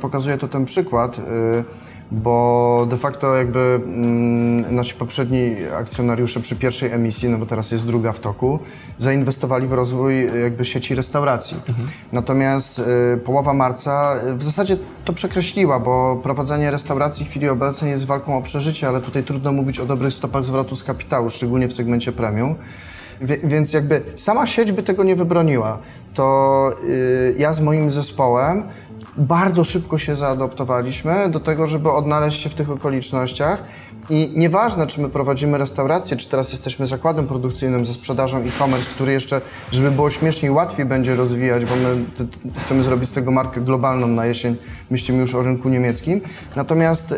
pokazuje 0.00 0.38
to 0.38 0.48
ten 0.48 0.64
przykład, 0.64 1.18
y, 1.18 1.22
bo 2.10 2.86
de 2.90 2.96
facto 2.96 3.34
jakby 3.34 3.80
mm, 3.84 4.74
nasi 4.74 4.94
poprzedni 4.94 5.54
akcjonariusze 5.78 6.40
przy 6.40 6.56
pierwszej 6.56 6.92
emisji, 6.92 7.28
no 7.28 7.38
bo 7.38 7.46
teraz 7.46 7.70
jest 7.70 7.86
druga 7.86 8.12
w 8.12 8.20
toku, 8.20 8.58
zainwestowali 8.98 9.66
w 9.66 9.72
rozwój 9.72 10.28
y, 10.28 10.40
jakby 10.40 10.64
sieci 10.64 10.94
restauracji. 10.94 11.56
Natomiast 12.12 12.78
y, 12.78 13.18
połowa 13.24 13.54
marca 13.54 14.14
w 14.36 14.44
zasadzie 14.44 14.76
to 15.04 15.12
przekreśliła, 15.12 15.80
bo 15.80 16.20
prowadzenie 16.22 16.70
restauracji 16.70 17.26
w 17.26 17.28
chwili 17.28 17.48
obecnej 17.48 17.90
jest 17.90 18.06
walką 18.06 18.38
o 18.38 18.42
przeżycie, 18.42 18.88
ale 18.88 19.00
tutaj 19.00 19.22
trudno 19.22 19.52
mówić 19.52 19.78
o 19.78 19.86
dobrych 19.86 20.14
stopach 20.14 20.44
zwrotu 20.44 20.76
z 20.76 20.84
kapitału, 20.84 21.30
szczególnie 21.30 21.68
w 21.68 21.72
segmencie 21.72 22.12
premium. 22.12 22.54
Wie, 23.20 23.38
więc 23.44 23.72
jakby 23.72 24.02
sama 24.16 24.46
sieć 24.46 24.72
by 24.72 24.82
tego 24.82 25.04
nie 25.04 25.16
wybroniła. 25.16 25.78
To 26.14 26.70
y, 26.88 27.34
ja 27.38 27.52
z 27.52 27.60
moim 27.60 27.90
zespołem 27.90 28.62
bardzo 29.16 29.64
szybko 29.64 29.98
się 29.98 30.16
zaadoptowaliśmy 30.16 31.28
do 31.28 31.40
tego, 31.40 31.66
żeby 31.66 31.92
odnaleźć 31.92 32.42
się 32.42 32.48
w 32.48 32.54
tych 32.54 32.70
okolicznościach. 32.70 33.64
I 34.10 34.32
nieważne, 34.36 34.86
czy 34.86 35.00
my 35.00 35.08
prowadzimy 35.08 35.58
restaurację, 35.58 36.16
czy 36.16 36.28
teraz 36.28 36.52
jesteśmy 36.52 36.86
zakładem 36.86 37.26
produkcyjnym 37.26 37.86
ze 37.86 37.94
sprzedażą 37.94 38.38
e-commerce, 38.38 38.90
który 38.94 39.12
jeszcze, 39.12 39.40
żeby 39.72 39.90
było 39.90 40.10
śmieszniej, 40.10 40.50
łatwiej 40.52 40.86
będzie 40.86 41.16
rozwijać, 41.16 41.64
bo 41.64 41.76
my 41.76 41.96
chcemy 42.56 42.82
zrobić 42.82 43.10
z 43.10 43.12
tego 43.12 43.30
markę 43.30 43.60
globalną 43.60 44.06
na 44.06 44.26
jesień. 44.26 44.56
Myślimy 44.90 45.20
już 45.20 45.34
o 45.34 45.42
rynku 45.42 45.68
niemieckim. 45.68 46.20
Natomiast 46.56 47.12
y, 47.12 47.16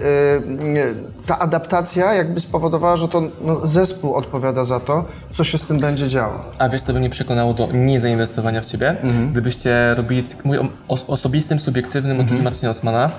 ta 1.26 1.38
adaptacja 1.38 2.14
jakby 2.14 2.40
spowodowała, 2.40 2.96
że 2.96 3.08
to 3.08 3.22
no, 3.44 3.66
zespół 3.66 4.14
odpowiada 4.14 4.64
za 4.64 4.80
to, 4.80 5.04
co 5.32 5.44
się 5.44 5.58
z 5.58 5.62
tym 5.62 5.78
będzie 5.78 6.08
działo. 6.08 6.34
A 6.58 6.68
wiesz, 6.68 6.82
co 6.82 6.92
by 6.92 6.98
mnie 6.98 7.10
przekonało 7.10 7.54
do 7.54 7.68
niezainwestowania 7.72 8.60
w 8.60 8.66
Ciebie? 8.66 8.96
Gdybyście 9.32 9.94
robili, 9.94 10.24
mówię 10.44 10.60
o 10.60 10.64
os- 10.88 11.04
osobistym, 11.06 11.60
subiektywnym 11.60 12.20
odczuciu 12.20 12.42
Marcina 12.42 12.70
Osmana, 12.70 13.10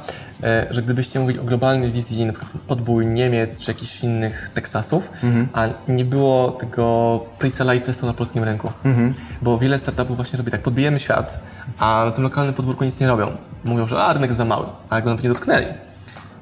że 0.69 0.81
gdybyście 0.81 1.19
mówili 1.19 1.39
o 1.39 1.43
globalnej 1.43 1.91
wizji, 1.91 2.25
na 2.25 2.33
przykład 2.33 2.53
podbój 2.67 3.05
Niemiec 3.05 3.59
czy 3.59 3.71
jakichś 3.71 4.03
innych 4.03 4.49
Teksasów, 4.53 5.11
a 5.53 5.67
nie 5.87 6.05
było 6.05 6.51
tego 6.51 7.19
pre-sala 7.39 7.73
i 7.75 7.81
testu 7.81 8.05
na 8.05 8.13
polskim 8.13 8.43
rynku. 8.43 8.71
Bo 9.41 9.57
wiele 9.57 9.79
startupów 9.79 10.15
właśnie 10.15 10.37
robi 10.37 10.51
tak, 10.51 10.61
podbijemy 10.61 10.99
świat, 10.99 11.39
a 11.79 12.03
na 12.05 12.11
tym 12.11 12.23
lokalnym 12.23 12.53
podwórku 12.53 12.83
nic 12.83 12.99
nie 12.99 13.07
robią. 13.07 13.31
Mówią, 13.63 13.87
że 13.87 14.03
a, 14.03 14.13
rynek 14.13 14.33
za 14.33 14.45
mały, 14.45 14.65
ale 14.89 15.01
go 15.01 15.09
nawet 15.09 15.23
nie 15.23 15.29
dotknęli. 15.29 15.65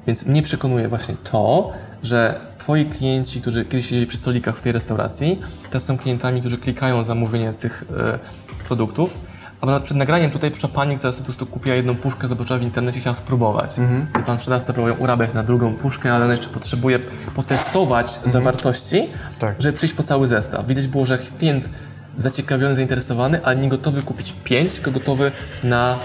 Więc 0.06 0.26
mnie 0.26 0.42
przekonuje 0.42 0.88
właśnie 0.88 1.14
to, 1.24 1.72
że 2.02 2.40
Twoi 2.58 2.86
klienci, 2.86 3.40
którzy 3.40 3.64
kiedyś 3.64 3.84
siedzieli 3.84 4.06
przy 4.06 4.18
stolikach 4.18 4.56
w 4.56 4.62
tej 4.62 4.72
restauracji, 4.72 5.40
teraz 5.70 5.84
są 5.84 5.98
klientami, 5.98 6.40
którzy 6.40 6.58
klikają 6.58 7.04
zamówienie 7.04 7.52
tych 7.52 7.84
e, 7.98 8.18
produktów. 8.66 9.18
A 9.60 9.66
nawet 9.66 9.82
przed 9.82 9.96
nagraniem 9.96 10.30
tutaj 10.30 10.50
przyszła 10.50 10.68
pani, 10.68 10.96
która 10.96 11.12
sobie 11.12 11.20
po 11.22 11.24
prostu 11.24 11.46
kupiła 11.46 11.76
jedną 11.76 11.96
puszkę, 11.96 12.28
zobaczyła 12.28 12.58
w 12.58 12.62
internecie 12.62 12.98
i 12.98 13.00
chciała 13.00 13.14
spróbować. 13.14 13.76
I 14.20 14.22
pan 14.22 14.38
sprzedawca 14.38 14.72
próbował 14.72 15.02
urabiać 15.02 15.34
na 15.34 15.42
drugą 15.42 15.74
puszkę, 15.74 16.12
ale 16.12 16.24
ona 16.24 16.32
jeszcze 16.32 16.48
potrzebuje 16.48 16.98
potestować 17.34 18.20
zawartości, 18.24 19.08
Tak. 19.38 19.54
żeby 19.62 19.76
przyjść 19.76 19.94
po 19.94 20.02
cały 20.02 20.28
zestaw. 20.28 20.66
Widać 20.66 20.86
było, 20.86 21.06
że 21.06 21.18
klient 21.18 21.68
zaciekawiony, 22.16 22.74
zainteresowany, 22.74 23.44
ale 23.44 23.56
nie 23.56 23.68
gotowy 23.68 24.02
kupić 24.02 24.34
pięć, 24.44 24.72
tylko 24.72 24.90
gotowy 24.90 25.32
na 25.64 25.98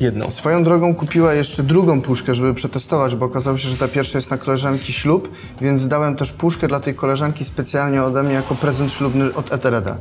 jedną. 0.00 0.30
Swoją 0.30 0.64
drogą 0.64 0.94
kupiła 0.94 1.34
jeszcze 1.34 1.62
drugą 1.62 2.02
puszkę, 2.02 2.34
żeby 2.34 2.54
przetestować, 2.54 3.14
bo 3.14 3.26
okazało 3.26 3.58
się, 3.58 3.68
że 3.68 3.76
ta 3.76 3.88
pierwsza 3.88 4.18
jest 4.18 4.30
na 4.30 4.38
koleżanki 4.38 4.92
ślub, 4.92 5.34
więc 5.60 5.88
dałem 5.88 6.16
też 6.16 6.32
puszkę 6.32 6.68
dla 6.68 6.80
tej 6.80 6.94
koleżanki 6.94 7.44
specjalnie 7.44 8.02
ode 8.02 8.22
mnie 8.22 8.34
jako 8.34 8.54
prezent 8.54 8.92
ślubny 8.92 9.34
od 9.34 9.52
Etereda. 9.52 9.96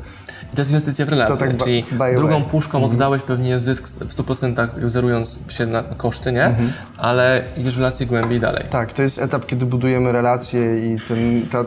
I 0.53 0.55
to 0.55 0.61
jest 0.61 0.71
inwestycja 0.71 1.05
w 1.05 1.09
relacje, 1.09 1.35
To 1.35 1.39
tak 1.41 1.63
czyli 1.63 1.83
drugą 1.83 1.97
way. 1.97 2.15
Mhm. 2.15 2.43
puszką 2.43 2.83
oddałeś 2.85 3.21
pewnie 3.21 3.59
zysk 3.59 3.87
w 3.87 4.15
100% 4.15 4.67
zerując 4.85 5.39
się 5.49 5.65
na 5.65 5.83
koszty, 5.83 6.31
nie? 6.31 6.43
Mhm. 6.45 6.73
Ale 6.97 7.43
idziesz 7.57 7.75
w 7.75 7.77
relacje 7.77 8.05
głębiej 8.05 8.39
dalej. 8.39 8.65
Tak, 8.69 8.93
to 8.93 9.01
jest 9.01 9.19
etap, 9.19 9.45
kiedy 9.45 9.65
budujemy 9.65 10.11
relacje 10.11 10.93
i 10.93 10.97
ten, 11.07 11.41
ta, 11.51 11.65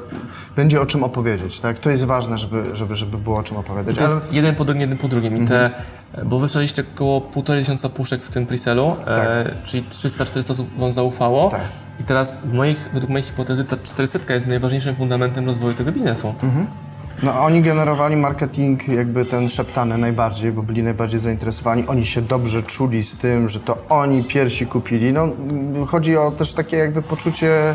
będzie 0.57 0.81
o 0.81 0.87
czym 0.87 1.05
opowiedzieć. 1.05 1.61
Tak? 1.61 1.79
To 1.79 1.91
jest 1.91 2.05
ważne, 2.05 2.39
żeby, 2.39 2.62
żeby, 2.77 2.97
żeby 2.97 3.19
było 3.19 3.39
o 3.39 3.43
czym 3.43 3.57
opowiadać. 3.57 3.97
To 3.97 4.05
Ale, 4.05 4.15
jest 4.15 4.33
jeden 4.33 4.55
po 4.55 4.65
drugim, 4.65 4.81
jeden 4.81 4.99
po 4.99 5.09
drugim. 5.09 5.45
I 5.45 5.49
te, 5.49 5.65
Mhm. 5.65 6.29
bo 6.29 6.39
wy 6.39 6.49
sprzedaliście 6.49 6.85
około 6.95 7.21
1,5 7.21 7.59
tysiąca 7.61 7.89
puszek 7.89 8.23
w 8.23 8.31
tym 8.31 8.47
preselu, 8.47 8.97
e, 9.07 9.55
czyli 9.65 9.85
300-400 9.91 10.51
osób 10.53 10.79
wam 10.79 10.93
zaufało. 10.93 11.49
Tak. 11.49 11.61
I 12.01 12.05
teraz 12.05 12.37
w 12.45 12.53
moich, 12.53 12.91
według 12.93 13.11
mojej 13.11 13.23
hipotezy 13.27 13.65
ta 13.65 13.77
400 13.77 14.35
jest 14.35 14.47
najważniejszym 14.47 14.97
fundamentem 14.97 15.47
rozwoju 15.47 15.75
tego 15.75 15.93
biznesu. 15.93 16.35
Mhm. 16.43 16.67
No, 17.23 17.42
oni 17.42 17.62
generowali 17.62 18.16
marketing 18.16 18.88
jakby 18.88 19.25
ten 19.25 19.49
szeptany 19.49 19.99
najbardziej, 19.99 20.52
bo 20.52 20.62
byli 20.62 20.83
najbardziej 20.83 21.21
zainteresowani. 21.21 21.85
Oni 21.87 22.07
się 22.07 22.23
dobrze 22.23 22.62
czuli 22.62 23.04
z 23.04 23.16
tym, 23.16 23.49
że 23.49 23.61
to 23.61 23.78
oni 23.88 24.25
pierwsi 24.25 24.66
kupili. 24.66 25.12
No, 25.12 25.28
chodzi 25.87 26.16
o 26.16 26.31
też 26.31 26.52
takie 26.52 26.76
jakby 26.76 27.02
poczucie 27.02 27.75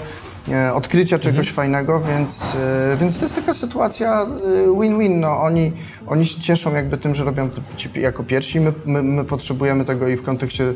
e, 0.50 0.74
odkrycia 0.74 1.20
czegoś 1.20 1.52
fajnego, 1.52 2.00
więc, 2.00 2.56
e, 2.56 2.98
więc 3.00 3.18
to 3.18 3.26
jest 3.26 3.36
taka 3.36 3.54
sytuacja 3.54 4.22
e, 4.22 4.82
win-win. 4.82 5.20
No, 5.20 5.42
oni, 5.42 5.72
oni 6.08 6.26
się 6.26 6.42
cieszą 6.42 6.76
jakby 6.76 6.98
tym, 6.98 7.16
że 7.16 7.24
robią 7.24 7.50
to 7.50 7.62
jako 8.00 8.24
pierwsi. 8.24 8.60
My, 8.60 8.74
my, 8.86 9.04
my 9.04 9.26
potrzebujemy 9.26 9.86
tego 9.86 10.08
i 10.08 10.16
w 10.18 10.24
kontekście 10.24 10.74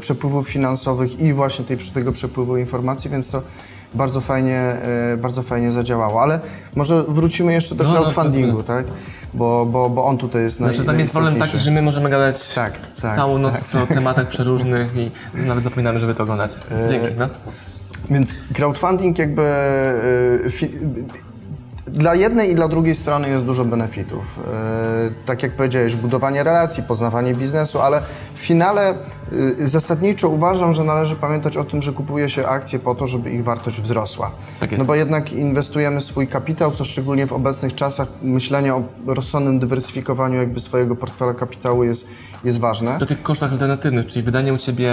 przepływów 0.00 0.48
finansowych 0.48 1.20
i 1.20 1.32
właśnie 1.32 1.64
tej, 1.64 1.78
tego 1.78 2.12
przepływu 2.12 2.56
informacji, 2.56 3.10
więc 3.10 3.30
to 3.30 3.42
bardzo 3.94 4.20
fajnie, 4.20 4.58
e, 5.12 5.16
bardzo 5.16 5.42
fajnie 5.42 5.72
zadziałało. 5.72 6.22
Ale 6.22 6.40
może 6.74 7.02
wrócimy 7.02 7.52
jeszcze 7.52 7.74
do 7.74 7.84
No, 7.84 7.90
no, 7.90 8.00
crowdfundingu, 8.00 8.62
tak? 8.62 8.86
Bo, 9.34 9.66
bo, 9.66 9.90
bo 9.90 10.04
on 10.04 10.18
tutaj 10.18 10.42
jest 10.42 10.60
naj, 10.60 10.74
Znaczy 10.74 10.86
tam 10.86 10.98
jest 10.98 11.12
problem 11.12 11.36
taki, 11.36 11.58
że 11.58 11.70
my 11.70 11.82
możemy 11.82 12.10
gadać 12.10 12.54
Tak, 12.54 12.72
tak, 13.02 13.16
całą 13.16 13.38
noc 13.38 13.74
o 13.74 13.86
tematach 13.86 14.28
przeróżnych 14.28 14.96
i 14.96 15.10
nawet 15.34 15.64
zapominamy, 15.64 15.98
żeby 15.98 16.14
to 16.14 16.22
oglądać. 16.22 16.56
E, 16.84 16.88
Dzięki. 16.88 17.08
No. 17.18 17.28
Więc 18.10 18.34
crowdfunding 18.54 19.18
jakby 19.18 19.42
e, 19.42 20.50
dla 21.96 22.14
jednej 22.14 22.50
i 22.52 22.54
dla 22.54 22.68
drugiej 22.68 22.94
strony 22.94 23.28
jest 23.28 23.44
dużo 23.44 23.64
benefitów. 23.64 24.38
E, 24.54 25.26
Tak 25.26 25.42
jak 25.42 25.52
powiedziałeś, 25.52 25.96
budowanie 25.96 26.42
relacji, 26.42 26.82
poznawanie 26.82 27.34
biznesu, 27.34 27.80
ale 27.80 28.02
w 28.34 28.38
finale 28.38 28.90
e, 28.90 29.66
zasadniczo 29.66 30.28
uważam, 30.28 30.72
że 30.74 30.84
należy 30.84 31.16
pamiętać 31.16 31.56
o 31.56 31.64
tym, 31.64 31.82
że 31.82 31.92
kupuje 31.92 32.28
się 32.30 32.46
akcje 32.48 32.78
po 32.78 32.94
to, 32.94 33.06
żeby 33.06 33.30
ich 33.30 33.44
wartość 33.44 33.80
wzrosła. 33.80 34.30
Tak 34.60 34.70
jest. 34.72 34.78
No 34.78 34.84
bo 34.84 34.94
jednak 34.94 35.32
inwestujemy 35.32 36.00
swój 36.00 36.28
kapitał, 36.28 36.72
co 36.72 36.84
szczególnie 36.84 37.26
w 37.26 37.32
obecnych 37.32 37.74
czasach 37.74 38.08
myślenie 38.22 38.74
o 38.74 38.82
rozsądnym 39.06 39.58
dywersyfikowaniu 39.58 40.36
jakby 40.38 40.60
swojego 40.60 40.96
portfela 40.96 41.34
kapitału 41.34 41.84
jest, 41.84 42.06
jest 42.44 42.60
ważne. 42.60 42.98
Do 42.98 43.06
tych 43.06 43.22
kosztach 43.22 43.52
alternatywnych, 43.52 44.06
czyli 44.06 44.22
wydanie 44.22 44.52
u 44.54 44.58
Ciebie 44.58 44.92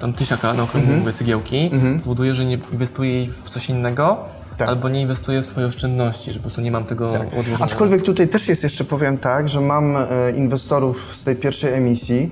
tam 0.00 0.12
tysiaka 0.12 0.54
na 0.54 0.62
okrągłą 0.62 0.80
Mhm. 0.80 0.98
mówię, 1.00 1.12
cegiełki, 1.12 1.70
powoduje, 2.04 2.34
że 2.34 2.44
nie 2.44 2.58
inwestuję 2.72 3.10
jej 3.12 3.28
w 3.28 3.48
coś 3.50 3.70
innego, 3.70 4.16
Tak. 4.60 4.68
albo 4.68 4.88
nie 4.88 5.00
inwestuję 5.00 5.42
w 5.42 5.46
swoje 5.46 5.66
oszczędności, 5.66 6.32
że 6.32 6.38
po 6.38 6.42
prostu 6.42 6.60
nie 6.60 6.70
mam 6.70 6.84
tego 6.84 7.10
odłożonego. 7.12 7.64
Aczkolwiek 7.64 8.02
tutaj 8.02 8.28
też 8.28 8.48
jest 8.48 8.62
jeszcze, 8.62 8.84
powiem 8.84 9.18
tak, 9.18 9.48
że 9.48 9.60
mam 9.60 9.96
e, 9.96 10.06
inwestorów 10.36 11.16
z 11.16 11.24
tej 11.24 11.36
pierwszej 11.36 11.72
emisji, 11.74 12.30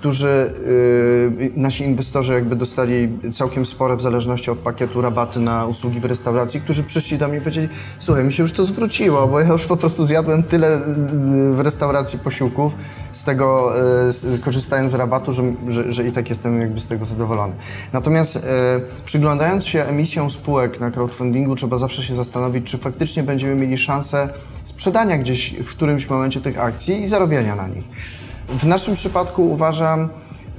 którzy, 0.00 0.52
e, 1.56 1.60
nasi 1.60 1.84
inwestorzy 1.84 2.32
jakby 2.32 2.56
dostali 2.56 3.08
całkiem 3.32 3.66
spore 3.66 3.96
w 3.96 4.02
zależności 4.02 4.50
od 4.50 4.58
pakietu 4.58 5.00
rabaty 5.00 5.40
na 5.40 5.66
usługi 5.66 6.00
w 6.00 6.04
restauracji, 6.04 6.60
którzy 6.60 6.84
przyszli 6.84 7.18
do 7.18 7.28
mnie 7.28 7.38
i 7.38 7.40
powiedzieli, 7.40 7.68
słuchaj, 7.98 8.24
mi 8.24 8.32
się 8.32 8.42
już 8.42 8.52
to 8.52 8.64
zwróciło, 8.64 9.28
bo 9.28 9.40
ja 9.40 9.48
już 9.48 9.66
po 9.66 9.76
prostu 9.76 10.06
zjadłem 10.06 10.42
tyle 10.42 10.74
e, 10.74 10.80
w 11.52 11.60
restauracji 11.60 12.18
posiłków 12.18 12.72
z 13.12 13.24
tego, 13.24 13.72
z, 14.10 14.40
korzystając 14.40 14.92
z 14.92 14.94
rabatu, 14.94 15.32
że, 15.32 15.42
że, 15.68 15.92
że 15.92 16.06
i 16.06 16.12
tak 16.12 16.30
jestem 16.30 16.60
jakby 16.60 16.80
z 16.80 16.86
tego 16.86 17.04
zadowolony. 17.04 17.52
Natomiast 17.92 18.46
przyglądając 19.04 19.66
się 19.66 19.84
emisjom 19.84 20.30
spółek 20.30 20.80
na 20.80 20.90
crowdfundingu, 20.90 21.56
trzeba 21.56 21.78
zawsze 21.78 22.02
się 22.02 22.14
zastanowić, 22.14 22.66
czy 22.66 22.78
faktycznie 22.78 23.22
będziemy 23.22 23.54
mieli 23.54 23.78
szansę 23.78 24.28
sprzedania 24.64 25.18
gdzieś 25.18 25.54
w 25.54 25.70
którymś 25.70 26.10
momencie 26.10 26.40
tych 26.40 26.58
akcji 26.58 27.02
i 27.02 27.06
zarobienia 27.06 27.56
na 27.56 27.68
nich. 27.68 27.84
W 28.58 28.66
naszym 28.66 28.94
przypadku 28.94 29.50
uważam, 29.50 30.08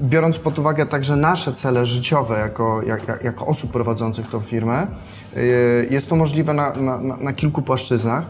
biorąc 0.02 0.40
pod 0.40 0.60
uwagę 0.60 0.86
także 0.86 1.16
nasze 1.16 1.54
cele 1.54 1.86
życiowe 1.86 2.40
jako, 2.40 2.82
jak, 2.88 3.08
jak, 3.08 3.24
jako 3.24 3.46
osób 3.48 3.72
prowadzących 3.72 4.30
tą 4.30 4.40
firmę, 4.40 4.88
y, 5.38 5.88
jest 5.92 6.10
to 6.10 6.16
możliwe 6.16 6.54
na, 6.54 6.74
na, 6.74 6.98
na 7.18 7.34
kilku 7.34 7.62
płaszczyznach. 7.62 8.24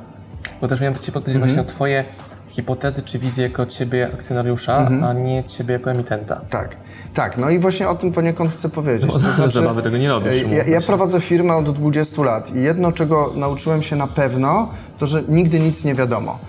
Bo 0.61 0.67
też 0.67 0.81
miałem 0.81 0.95
Cię 0.99 1.11
podpytać 1.11 1.35
Mhm. 1.35 1.49
właśnie 1.53 1.61
o 1.61 1.75
Twoje 1.75 2.05
hipotezy 2.47 3.01
czy 3.01 3.19
wizje 3.19 3.43
jako 3.43 3.65
Ciebie 3.65 4.09
akcjonariusza, 4.13 4.77
Mhm. 4.77 5.03
a 5.03 5.13
nie 5.13 5.43
Ciebie 5.43 5.73
jako 5.73 5.91
emitenta. 5.91 6.41
Tak, 6.49 6.75
tak. 7.13 7.37
No 7.37 7.49
i 7.49 7.59
właśnie 7.59 7.89
o 7.89 7.95
tym 7.95 8.11
poniekąd 8.11 8.51
chcę 8.51 8.69
powiedzieć. 8.69 9.07
No, 9.07 9.13
To 9.13 9.19
znaczy, 9.31 9.49
zabawy 9.49 9.81
tego 9.81 9.97
nie 9.97 10.09
robisz, 10.09 10.43
e, 10.43 10.55
Ja, 10.55 10.63
ja 10.63 10.81
prowadzę 10.81 11.21
firmę 11.21 11.55
od 11.55 11.71
20 11.71 12.23
lat 12.23 12.55
i 12.55 12.61
jedno, 12.63 12.91
czego 12.91 13.33
nauczyłem 13.35 13.83
się 13.83 13.95
na 13.95 14.07
pewno, 14.07 14.69
to 14.97 15.07
że 15.07 15.23
nigdy 15.27 15.59
nic 15.59 15.83
nie 15.83 15.95
wiadomo. 15.95 16.39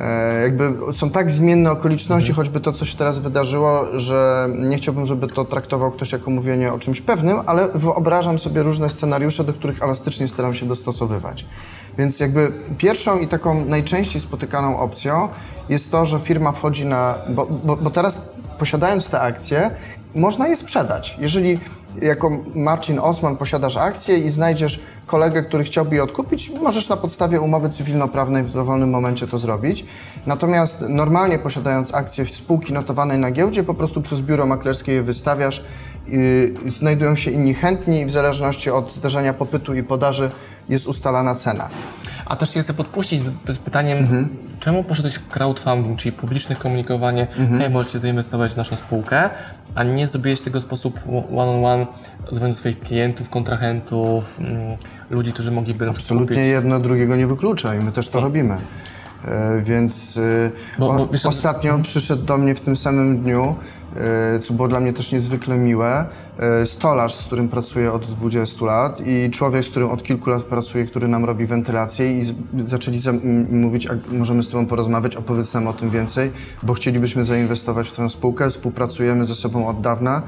E, 0.00 0.42
jakby 0.42 0.72
są 0.92 1.10
tak 1.10 1.30
zmienne 1.30 1.70
okoliczności, 1.70 2.30
Mhm. 2.30 2.36
choćby 2.36 2.60
to, 2.60 2.72
co 2.72 2.84
się 2.84 2.96
teraz 2.98 3.18
wydarzyło, 3.18 3.84
że 4.00 4.48
nie 4.58 4.76
chciałbym, 4.76 5.06
żeby 5.06 5.26
to 5.26 5.44
traktował 5.44 5.90
ktoś 5.92 6.12
jako 6.12 6.30
mówienie 6.30 6.72
o 6.72 6.78
czymś 6.78 7.00
pewnym, 7.00 7.38
ale 7.46 7.68
wyobrażam 7.74 8.38
sobie 8.38 8.62
różne 8.62 8.90
scenariusze, 8.90 9.44
do 9.44 9.52
których 9.52 9.82
elastycznie 9.82 10.28
staram 10.28 10.54
się 10.54 10.66
dostosowywać. 10.66 11.46
Więc 11.98 12.20
jakby 12.20 12.52
pierwszą 12.78 13.18
i 13.18 13.28
taką 13.28 13.64
najczęściej 13.64 14.20
spotykaną 14.20 14.78
opcją 14.80 15.28
jest 15.68 15.90
to, 15.92 16.06
że 16.06 16.18
firma 16.18 16.52
wchodzi 16.52 16.86
na. 16.86 17.14
Bo, 17.28 17.46
bo, 17.46 17.76
bo 17.76 17.90
teraz 17.90 18.32
posiadając 18.58 19.10
te 19.10 19.20
akcje, 19.20 19.70
można 20.14 20.48
je 20.48 20.56
sprzedać. 20.56 21.16
Jeżeli 21.18 21.58
jako 22.02 22.30
Marcin 22.54 22.98
Osman 22.98 23.36
posiadasz 23.36 23.76
akcje 23.76 24.18
i 24.18 24.30
znajdziesz 24.30 24.80
kolegę, 25.06 25.42
który 25.42 25.64
chciałby 25.64 25.96
je 25.96 26.02
odkupić, 26.02 26.50
możesz 26.50 26.88
na 26.88 26.96
podstawie 26.96 27.40
umowy 27.40 27.68
cywilnoprawnej 27.68 28.42
w 28.42 28.52
dowolnym 28.52 28.90
momencie 28.90 29.26
to 29.26 29.38
zrobić. 29.38 29.84
Natomiast 30.26 30.84
normalnie 30.88 31.38
posiadając 31.38 31.94
akcje 31.94 32.24
w 32.24 32.30
spółki 32.30 32.72
notowanej 32.72 33.18
na 33.18 33.30
giełdzie, 33.30 33.64
po 33.64 33.74
prostu 33.74 34.02
przez 34.02 34.20
biuro 34.20 34.46
maklerskie 34.46 34.92
je 34.92 35.02
wystawiasz, 35.02 35.64
znajdują 36.66 37.16
się 37.16 37.30
inni 37.30 37.54
chętni 37.54 38.00
i 38.00 38.06
w 38.06 38.10
zależności 38.10 38.70
od 38.70 38.94
zdarzenia 38.94 39.32
popytu 39.32 39.74
i 39.74 39.82
podaży 39.82 40.30
jest 40.68 40.86
ustalana 40.86 41.34
cena. 41.34 41.68
A 42.26 42.36
też 42.36 42.54
się 42.54 42.62
chcę 42.62 42.74
podpuścić 42.74 43.22
z 43.48 43.58
pytaniem, 43.58 43.98
Mhm. 43.98 44.28
Czemu 44.62 44.84
poszedłeś 44.84 45.14
w 45.14 45.28
crowdfunding, 45.28 45.98
czyli 45.98 46.12
publiczne 46.12 46.56
komunikowanie, 46.56 47.26
Mhm. 47.38 47.60
hej, 47.60 47.70
możecie 47.70 47.98
zainwestować 48.00 48.52
w 48.52 48.56
naszą 48.56 48.76
spółkę, 48.76 49.30
a 49.74 49.82
nie 49.82 50.08
zrobiłeś 50.08 50.40
tego 50.40 50.60
w 50.60 50.62
sposób 50.62 51.00
one-on-one, 51.36 51.86
dzwoniąc 52.34 52.56
do 52.56 52.60
swoich 52.60 52.80
klientów, 52.80 53.28
kontrahentów, 53.30 54.40
mm, 54.40 54.76
ludzi, 55.10 55.32
którzy 55.32 55.50
mogliby 55.50 55.86
na 55.86 55.92
przykład 55.92 56.04
Absolutnie 56.10 56.36
kupić. 56.36 56.50
jedno 56.52 56.78
drugiego 56.78 57.16
nie 57.16 57.26
wyklucza 57.26 57.74
i 57.74 57.78
my 57.78 57.92
też 57.92 58.08
to 58.08 58.20
robimy. 58.20 58.56
E, 59.24 59.60
Więc 59.62 60.16
e, 60.16 60.50
Bo- 60.78 60.92
bo 60.92 61.06
wiesz 61.06 61.26
ostatnio 61.26 61.78
przyszedł 61.78 62.22
do 62.26 62.38
mnie 62.38 62.54
w 62.54 62.60
tym 62.60 62.76
samym 62.76 63.18
dniu, 63.22 63.54
e, 63.96 64.38
co 64.40 64.54
było 64.54 64.68
dla 64.68 64.80
mnie 64.80 64.92
też 64.92 65.12
niezwykle 65.12 65.56
miłe, 65.58 66.04
stolarz, 66.64 67.14
z 67.14 67.24
którym 67.26 67.48
pracuję 67.48 67.92
od 67.92 68.06
20 68.06 68.64
lat 68.66 69.02
i 69.06 69.30
człowiek, 69.30 69.64
z 69.64 69.70
którym 69.70 69.90
od 69.90 70.02
kilku 70.02 70.30
lat 70.30 70.42
pracuję, 70.42 70.84
który 70.86 71.08
nam 71.08 71.24
robi 71.24 71.46
wentylację 71.46 72.18
i 72.18 72.34
zaczęli 72.66 73.00
mówić, 73.50 73.86
a 73.86 74.14
możemy 74.14 74.42
z 74.42 74.48
Tobą 74.48 74.66
porozmawiać, 74.66 75.16
opowiedz 75.16 75.54
nam 75.54 75.66
o 75.66 75.72
tym 75.72 75.90
więcej, 75.90 76.30
bo 76.62 76.74
chcielibyśmy 76.74 77.24
zainwestować 77.24 77.88
w 77.88 77.96
tę 77.96 78.10
spółkę, 78.10 78.50
współpracujemy 78.50 79.26
ze 79.26 79.34
sobą 79.34 79.68
od 79.68 79.80
dawna 79.80 80.22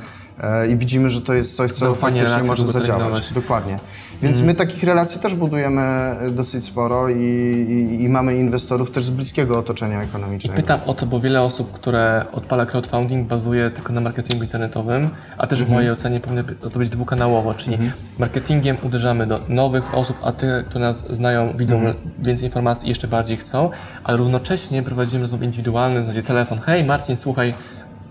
i 0.71 0.77
widzimy, 0.77 1.11
że 1.11 1.21
to 1.21 1.35
jest 1.35 1.57
coś, 1.57 1.73
co 1.73 1.79
Zaufanie, 1.79 2.21
faktycznie 2.23 2.49
może 2.49 2.67
zadziałać. 2.73 3.33
Dokładnie. 3.33 3.79
Więc 4.23 4.43
my 4.43 4.55
takich 4.55 4.83
relacji 4.85 5.21
też 5.21 5.35
budujemy 5.35 5.81
e, 5.83 6.31
dosyć 6.31 6.65
sporo 6.65 7.09
i, 7.09 7.15
i, 7.21 8.03
i 8.03 8.09
mamy 8.09 8.37
inwestorów 8.37 8.91
też 8.91 9.05
z 9.05 9.11
bliskiego 9.11 9.59
otoczenia 9.59 10.03
ekonomicznego. 10.03 10.57
Pytam 10.57 10.81
o 10.87 10.95
to, 10.95 11.07
bo 11.07 11.21
wiele 11.21 11.43
osób, 11.43 11.73
które 11.73 12.25
odpala 12.33 12.67
crowdfunding, 12.67 13.29
bazuje 13.29 13.71
tylko 13.71 13.93
na 13.93 14.01
marketingu 14.01 14.45
internetowym, 14.45 15.09
a 15.39 15.47
też 15.47 15.59
w 15.59 15.63
Mhm. 15.63 15.75
mojej 15.79 15.91
ocenie 15.91 16.21
powinno 16.21 16.43
to 16.73 16.79
być 16.79 16.89
dwukanałowo, 16.89 17.55
czyli 17.55 17.79
marketingiem 18.19 18.77
uderzamy 18.83 19.27
do 19.27 19.41
nowych 19.49 19.95
osób, 19.95 20.17
a 20.23 20.33
te, 20.33 20.65
które 20.69 20.85
nas 20.85 21.05
znają, 21.11 21.57
widzą 21.57 21.77
Mhm. 21.77 21.95
więcej 22.19 22.45
informacji 22.49 22.87
i 22.87 22.89
jeszcze 22.89 23.09
bardziej 23.09 23.37
chcą, 23.37 23.71
ale 24.05 24.17
równocześnie 24.19 24.83
prowadzimy 24.83 25.21
rozmowy 25.23 25.45
indywidualne, 25.45 26.01
w 26.01 26.05
zasadzie 26.05 26.23
telefon, 26.23 26.59
hej 26.59 26.85
Marcin, 26.85 27.17
słuchaj, 27.17 27.55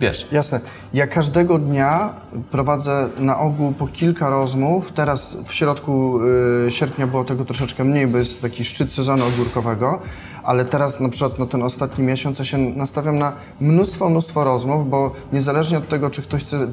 wiesz, 0.04 0.28
Jasne. 0.32 0.60
Ja 0.94 1.08
każdego 1.08 1.60
dnia 1.60 2.14
prowadzę 2.52 3.10
na 3.20 3.40
ogół 3.40 3.72
po 3.72 3.88
kilka 3.88 4.30
rozmów. 4.30 4.92
Teraz 4.92 5.38
w 5.46 5.54
środku 5.54 6.20
y, 6.68 6.72
sierpnia 6.72 7.08
było 7.08 7.24
tego 7.24 7.46
troszeczkę 7.46 7.84
mniej, 7.84 8.08
bo 8.08 8.18
jest 8.18 8.42
taki 8.42 8.66
szczyt 8.66 8.94
sezonu 8.94 9.26
ogórkowego, 9.28 10.02
ale 10.44 10.66
teraz 10.66 11.00
na 11.00 11.10
przykład 11.10 11.40
na 11.40 11.46
ten 11.46 11.64
ostatni 11.64 12.06
miesiąc 12.06 12.40
ja 12.40 12.46
się 12.46 12.58
nastawiam 12.58 13.20
na 13.20 13.34
mnóstwo, 13.62 14.10
mnóstwo 14.10 14.44
rozmów, 14.44 14.90
bo 14.90 15.12
niezależnie 15.34 15.78
od 15.78 15.90
tego, 15.90 16.10
czy 16.10 16.22
ktoś 16.22 16.44
chce 16.44 16.68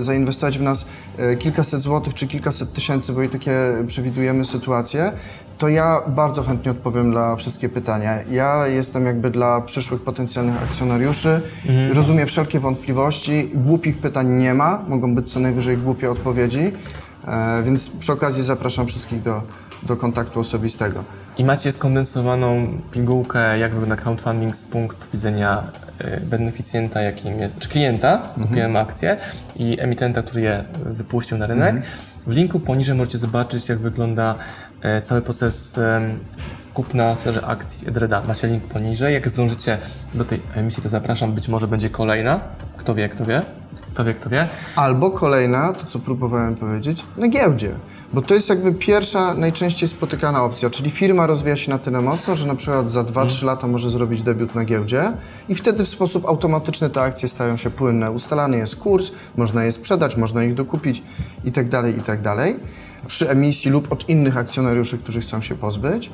zainwestować 0.00 0.58
w 0.58 0.62
nas 0.62 0.86
y, 1.32 1.36
kilkaset 1.36 1.80
złotych 1.80 2.14
czy 2.14 2.26
kilkaset 2.26 2.72
tysięcy, 2.72 3.12
bo 3.12 3.22
i 3.22 3.28
takie 3.28 3.52
przewidujemy 3.86 4.44
sytuacje, 4.44 5.12
to 5.60 5.68
ja 5.68 6.02
bardzo 6.06 6.42
chętnie 6.42 6.70
odpowiem 6.70 7.10
dla 7.10 7.36
wszystkie 7.36 7.68
pytania. 7.68 8.18
Ja 8.30 8.66
jestem 8.66 9.06
jakby 9.06 9.30
dla 9.30 9.60
przyszłych 9.60 10.02
potencjalnych 10.02 10.62
akcjonariuszy. 10.62 11.40
Rozumiem 11.92 12.26
wszelkie 12.26 12.60
wątpliwości. 12.60 13.50
Głupich 13.54 13.98
pytań 13.98 14.28
nie 14.28 14.54
ma. 14.54 14.84
Mogą 14.88 15.14
być 15.14 15.32
co 15.32 15.40
najwyżej 15.40 15.76
głupie 15.76 16.10
odpowiedzi. 16.10 16.72
E, 17.28 17.62
więc 17.62 17.90
przy 17.90 18.12
okazji 18.12 18.42
zapraszam 18.42 18.86
wszystkich 18.86 19.22
do, 19.22 19.42
do 19.82 19.96
kontaktu 19.96 20.40
osobistego. 20.40 21.04
i 21.38 21.44
macie 21.44 21.72
skondensowaną 21.72 22.68
pigułkę, 22.90 23.58
jak 23.58 23.70
wygląda 23.72 23.96
crowdfunding 23.96 24.56
z 24.56 24.64
punktu 24.64 25.06
widzenia 25.12 25.62
y, 26.00 26.20
beneficjenta, 26.26 27.00
jakim 27.00 27.40
jest, 27.40 27.58
czy 27.58 27.68
klienta, 27.68 28.12
Mhm. 28.14 28.46
kupujemy 28.46 28.78
akcje 28.78 29.16
i 29.56 29.76
emitenta, 29.80 30.22
który 30.22 30.40
je 30.40 30.64
wypuścił 30.84 31.38
na 31.38 31.46
rynek. 31.46 31.68
Mhm. 31.74 31.92
W 32.26 32.32
linku 32.32 32.60
poniżej 32.60 32.94
możecie 32.96 33.18
zobaczyć, 33.18 33.68
jak 33.68 33.78
wygląda 33.78 34.34
e, 34.82 35.00
cały 35.00 35.22
proces 35.22 35.80
kupna 36.74 37.16
sferze 37.16 37.46
akcji 37.46 37.88
Edreda. 37.88 38.22
Macie 38.28 38.48
link 38.48 38.64
poniżej. 38.64 39.14
Jak 39.14 39.28
zdążycie 39.30 39.78
do 40.14 40.24
tej 40.24 40.40
emisji, 40.54 40.82
to 40.82 40.88
zapraszam. 40.88 41.32
Być 41.32 41.48
może 41.48 41.68
będzie 41.68 41.90
kolejna. 41.90 42.40
Kto 42.76 42.94
wie, 42.94 43.08
kto 43.08 43.24
wie. 43.24 43.42
Kto 43.94 44.04
wie, 44.04 44.14
kto 44.14 44.30
wie. 44.30 44.48
Albo 44.76 45.10
kolejna, 45.10 45.72
to 45.72 45.86
co 45.86 45.98
próbowałem 45.98 46.54
powiedzieć, 46.54 47.04
na 47.16 47.28
giełdzie. 47.28 47.70
Bo 48.12 48.22
to 48.22 48.34
jest 48.34 48.48
jakby 48.48 48.72
pierwsza, 48.72 49.34
najczęściej 49.34 49.88
spotykana 49.88 50.44
opcja, 50.44 50.70
czyli 50.70 50.90
firma 50.90 51.26
rozwija 51.26 51.56
się 51.56 51.70
na 51.70 51.78
tyle 51.78 52.00
mocno, 52.00 52.36
że 52.36 52.46
na 52.46 52.54
przykład 52.54 52.90
za 52.90 53.04
2-3 53.04 53.44
lata 53.44 53.66
może 53.66 53.90
zrobić 53.90 54.22
debiut 54.22 54.54
na 54.54 54.64
giełdzie 54.64 55.12
i 55.48 55.54
wtedy 55.54 55.84
w 55.84 55.88
sposób 55.88 56.26
automatyczny 56.26 56.90
te 56.90 57.02
akcje 57.02 57.28
stają 57.28 57.56
się 57.56 57.70
płynne. 57.70 58.10
Ustalany 58.10 58.56
jest 58.56 58.76
kurs, 58.76 59.10
można 59.36 59.64
je 59.64 59.72
sprzedać, 59.72 60.16
można 60.16 60.44
ich 60.44 60.54
dokupić 60.54 61.02
i 61.44 61.52
tak 61.52 61.68
dalej, 61.68 61.98
i 61.98 62.00
tak 62.00 62.20
przy 63.06 63.30
emisji 63.30 63.70
lub 63.70 63.92
od 63.92 64.08
innych 64.08 64.36
akcjonariuszy, 64.36 64.98
którzy 64.98 65.20
chcą 65.20 65.40
się 65.40 65.54
pozbyć. 65.54 66.10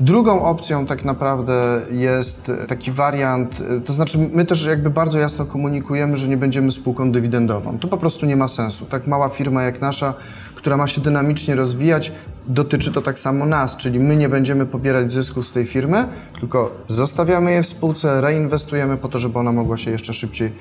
Drugą 0.00 0.44
opcją 0.44 0.86
tak 0.86 1.04
naprawdę 1.04 1.80
jest 1.90 2.52
taki 2.68 2.92
wariant, 2.92 3.62
to 3.84 3.92
znaczy 3.92 4.18
my 4.32 4.44
też 4.44 4.66
jakby 4.66 4.90
bardzo 4.90 5.18
jasno 5.18 5.44
komunikujemy, 5.44 6.16
że 6.16 6.28
nie 6.28 6.36
będziemy 6.36 6.72
spółką 6.72 7.12
dywidendową. 7.12 7.78
To 7.78 7.88
po 7.88 7.96
prostu 7.96 8.26
nie 8.26 8.36
ma 8.36 8.48
sensu. 8.48 8.86
Tak 8.86 9.06
mała 9.06 9.28
firma 9.28 9.62
jak 9.62 9.80
nasza, 9.80 10.14
która 10.58 10.76
ma 10.76 10.86
się 10.86 11.00
dynamicznie 11.00 11.54
rozwijać, 11.54 12.12
dotyczy 12.46 12.92
to 12.92 13.02
tak 13.02 13.18
samo 13.18 13.46
nas, 13.46 13.76
czyli 13.76 14.00
my 14.00 14.16
nie 14.16 14.28
będziemy 14.28 14.66
pobierać 14.66 15.12
zysków 15.12 15.48
z 15.48 15.52
tej 15.52 15.66
firmy, 15.66 16.04
tylko 16.40 16.76
zostawiamy 16.88 17.52
je 17.52 17.62
w 17.62 17.68
spółce, 17.68 18.20
reinwestujemy 18.20 18.96
po 18.96 19.08
to, 19.08 19.18
żeby 19.18 19.38
ona 19.38 19.52
mogła 19.52 19.76
się 19.76 19.90
jeszcze 19.90 20.14
szybciej 20.14 20.52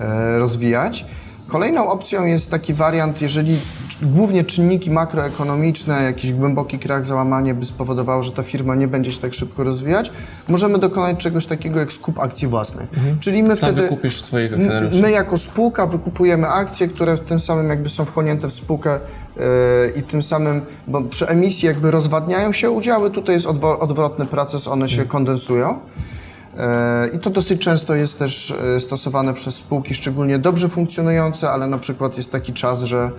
e, 0.00 0.38
rozwijać. 0.38 1.04
Kolejną 1.48 1.88
opcją 1.90 2.24
jest 2.24 2.50
taki 2.50 2.74
wariant, 2.74 3.22
jeżeli 3.22 3.58
głównie 4.02 4.44
czynniki 4.44 4.90
makroekonomiczne, 4.90 6.02
jakiś 6.02 6.32
głęboki 6.32 6.78
krach, 6.78 7.06
załamanie 7.06 7.54
by 7.54 7.66
spowodowało, 7.66 8.22
że 8.22 8.32
ta 8.32 8.42
firma 8.42 8.74
nie 8.74 8.88
będzie 8.88 9.12
się 9.12 9.20
tak 9.20 9.34
szybko 9.34 9.64
rozwijać, 9.64 10.12
możemy 10.48 10.78
dokonać 10.78 11.18
czegoś 11.18 11.46
takiego 11.46 11.80
jak 11.80 11.92
skup 11.92 12.18
akcji 12.18 12.48
własnych. 12.48 12.88
Czyli 13.20 13.42
my 13.42 13.56
Sam 13.56 13.68
wtedy 13.68 13.82
wykupisz 13.82 14.22
swoich 14.22 14.52
akcjonariuszy. 14.52 15.02
my 15.02 15.10
jako 15.10 15.38
spółka 15.38 15.86
wykupujemy 15.86 16.48
akcje, 16.48 16.88
które 16.88 17.16
w 17.16 17.20
tym 17.20 17.40
samym 17.40 17.68
jakby 17.68 17.88
są 17.88 18.04
wchłonięte 18.04 18.48
w 18.48 18.52
spółkę 18.52 18.98
yy, 19.36 19.42
i 19.96 20.02
tym 20.02 20.22
samym, 20.22 20.60
bo 20.86 21.00
przy 21.00 21.28
emisji 21.28 21.66
jakby 21.66 21.90
rozwadniają 21.90 22.52
się 22.52 22.70
udziały, 22.70 23.10
tutaj 23.10 23.34
jest 23.34 23.46
odwrotny 23.80 24.26
proces, 24.26 24.68
one 24.68 24.88
się 24.88 25.04
kondensują. 25.04 25.78
E, 26.58 27.08
I 27.08 27.18
to 27.18 27.30
dosyć 27.30 27.62
często 27.62 27.94
jest 27.94 28.18
też 28.18 28.50
e, 28.76 28.80
stosowane 28.80 29.34
przez 29.34 29.54
spółki 29.54 29.94
szczególnie 29.94 30.38
dobrze 30.38 30.68
funkcjonujące, 30.68 31.50
ale 31.50 31.66
na 31.66 31.78
przykład 31.78 32.16
jest 32.16 32.32
taki 32.32 32.52
czas, 32.52 32.82
że, 32.82 33.10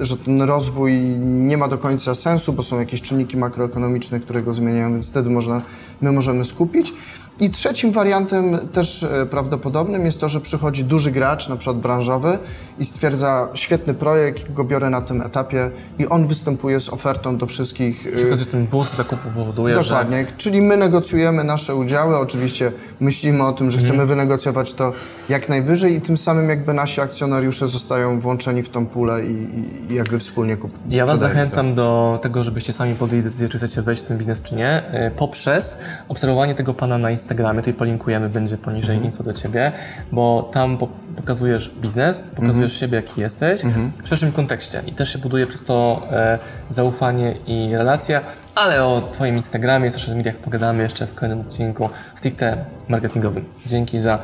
że 0.00 0.16
ten 0.16 0.42
rozwój 0.42 0.92
nie 1.20 1.56
ma 1.56 1.68
do 1.68 1.78
końca 1.78 2.14
sensu, 2.14 2.52
bo 2.52 2.62
są 2.62 2.80
jakieś 2.80 3.02
czynniki 3.02 3.36
makroekonomiczne, 3.36 4.20
które 4.20 4.42
go 4.42 4.52
zmieniają, 4.52 4.92
więc 4.92 5.10
wtedy 5.10 5.30
można, 5.30 5.62
my 6.00 6.12
możemy 6.12 6.44
skupić. 6.44 6.92
I 7.40 7.50
trzecim 7.50 7.92
wariantem 7.92 8.58
też 8.72 9.02
e, 9.02 9.26
prawdopodobnym 9.26 10.06
jest 10.06 10.20
to, 10.20 10.28
że 10.28 10.40
przychodzi 10.40 10.84
duży 10.84 11.10
gracz, 11.10 11.48
na 11.48 11.56
przykład 11.56 11.76
branżowy 11.76 12.38
i 12.78 12.84
stwierdza 12.84 13.48
świetny 13.54 13.94
projekt, 13.94 14.52
go 14.52 14.64
biorę 14.64 14.90
na 14.90 15.00
tym 15.00 15.22
etapie 15.22 15.70
i 15.98 16.06
on 16.06 16.26
występuje 16.26 16.80
z 16.80 16.88
ofertą 16.88 17.36
do 17.36 17.46
wszystkich 17.46 18.06
e, 18.06 18.16
Przy 18.16 18.26
okazji 18.26 18.46
ten 18.46 18.66
boost 18.66 18.96
zakupu 18.96 19.28
powoduje, 19.34 19.74
że 19.74 19.80
Dokładnie, 19.90 20.26
czyli 20.38 20.62
my 20.62 20.76
negocjujemy 20.76 21.44
nasze 21.44 21.74
udziały, 21.74 22.16
oczywiście 22.18 22.72
myślimy 23.00 23.44
o 23.46 23.52
tym, 23.52 23.70
że 23.70 23.78
Mhm. 23.78 23.94
chcemy 23.94 24.06
wynegocjować 24.06 24.74
to 24.74 24.92
jak 25.28 25.48
najwyżej 25.48 25.94
i 25.94 26.00
tym 26.00 26.18
samym 26.18 26.48
jakby 26.48 26.74
nasi 26.74 27.00
akcjonariusze 27.00 27.68
zostają 27.68 28.20
włączeni 28.20 28.62
w 28.62 28.68
tą 28.68 28.86
pulę 28.86 29.24
i, 29.26 29.48
i, 29.90 29.94
jakby 29.94 30.18
wspólnie 30.18 30.56
kup- 30.56 30.70
Ja 30.88 31.06
Was 31.06 31.18
zachęcam 31.18 31.74
do 31.74 32.18
tego, 32.22 32.44
żebyście 32.44 32.72
sami 32.72 32.94
podjęli 32.94 33.22
decyzję, 33.24 33.48
czy 33.48 33.58
chcecie 33.58 33.82
wejść 33.82 34.02
w 34.02 34.04
ten 34.06 34.18
biznes, 34.18 34.42
czy 34.42 34.54
nie, 34.54 34.82
y, 35.06 35.10
poprzez 35.10 35.78
obserwowanie 36.08 36.54
tego 36.54 36.74
Pana 36.74 36.98
na 36.98 37.10
Instagramie. 37.10 37.29
Tutaj 37.34 37.74
polinkujemy, 37.74 38.28
będzie 38.28 38.58
poniżej 38.58 38.96
Mhm. 38.96 39.12
info 39.12 39.24
do 39.24 39.32
Ciebie, 39.32 39.72
bo 40.12 40.50
tam 40.52 40.78
po 40.78 40.88
pokazujesz 41.16 41.70
biznes, 41.82 42.20
pokazujesz 42.20 42.56
Mhm. 42.56 42.68
siebie, 42.68 42.96
jaki 42.96 43.20
jesteś, 43.20 43.60
w 44.02 44.08
szerszym 44.08 44.32
kontekście 44.32 44.82
i 44.86 44.92
też 44.92 45.12
się 45.12 45.18
buduje 45.18 45.46
przez 45.46 45.64
to 45.64 46.02
e, 46.12 46.38
zaufanie 46.68 47.34
i 47.46 47.68
relacja, 47.72 48.20
ale 48.54 48.84
o 48.84 49.08
Twoim 49.12 49.36
Instagramie, 49.36 49.90
social 49.90 50.16
mediach 50.16 50.36
pogadamy 50.36 50.82
jeszcze 50.82 51.06
w 51.06 51.14
kolejnym 51.14 51.40
odcinku 51.40 51.90
stricte 52.14 52.64
marketingowym. 52.88 53.44
Dzięki 53.66 54.00
za 54.00 54.18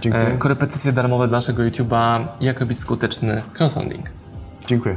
Dziękuję. 0.00 0.26
e, 0.26 0.38
korepetycje 0.38 0.92
darmowe 0.92 1.28
dla 1.28 1.38
naszego 1.38 1.62
YouTube'a, 1.62 2.24
jak 2.40 2.60
robić 2.60 2.78
skuteczny 2.78 3.42
crowdfunding. 3.54 4.06
Dziękuję. 4.66 4.96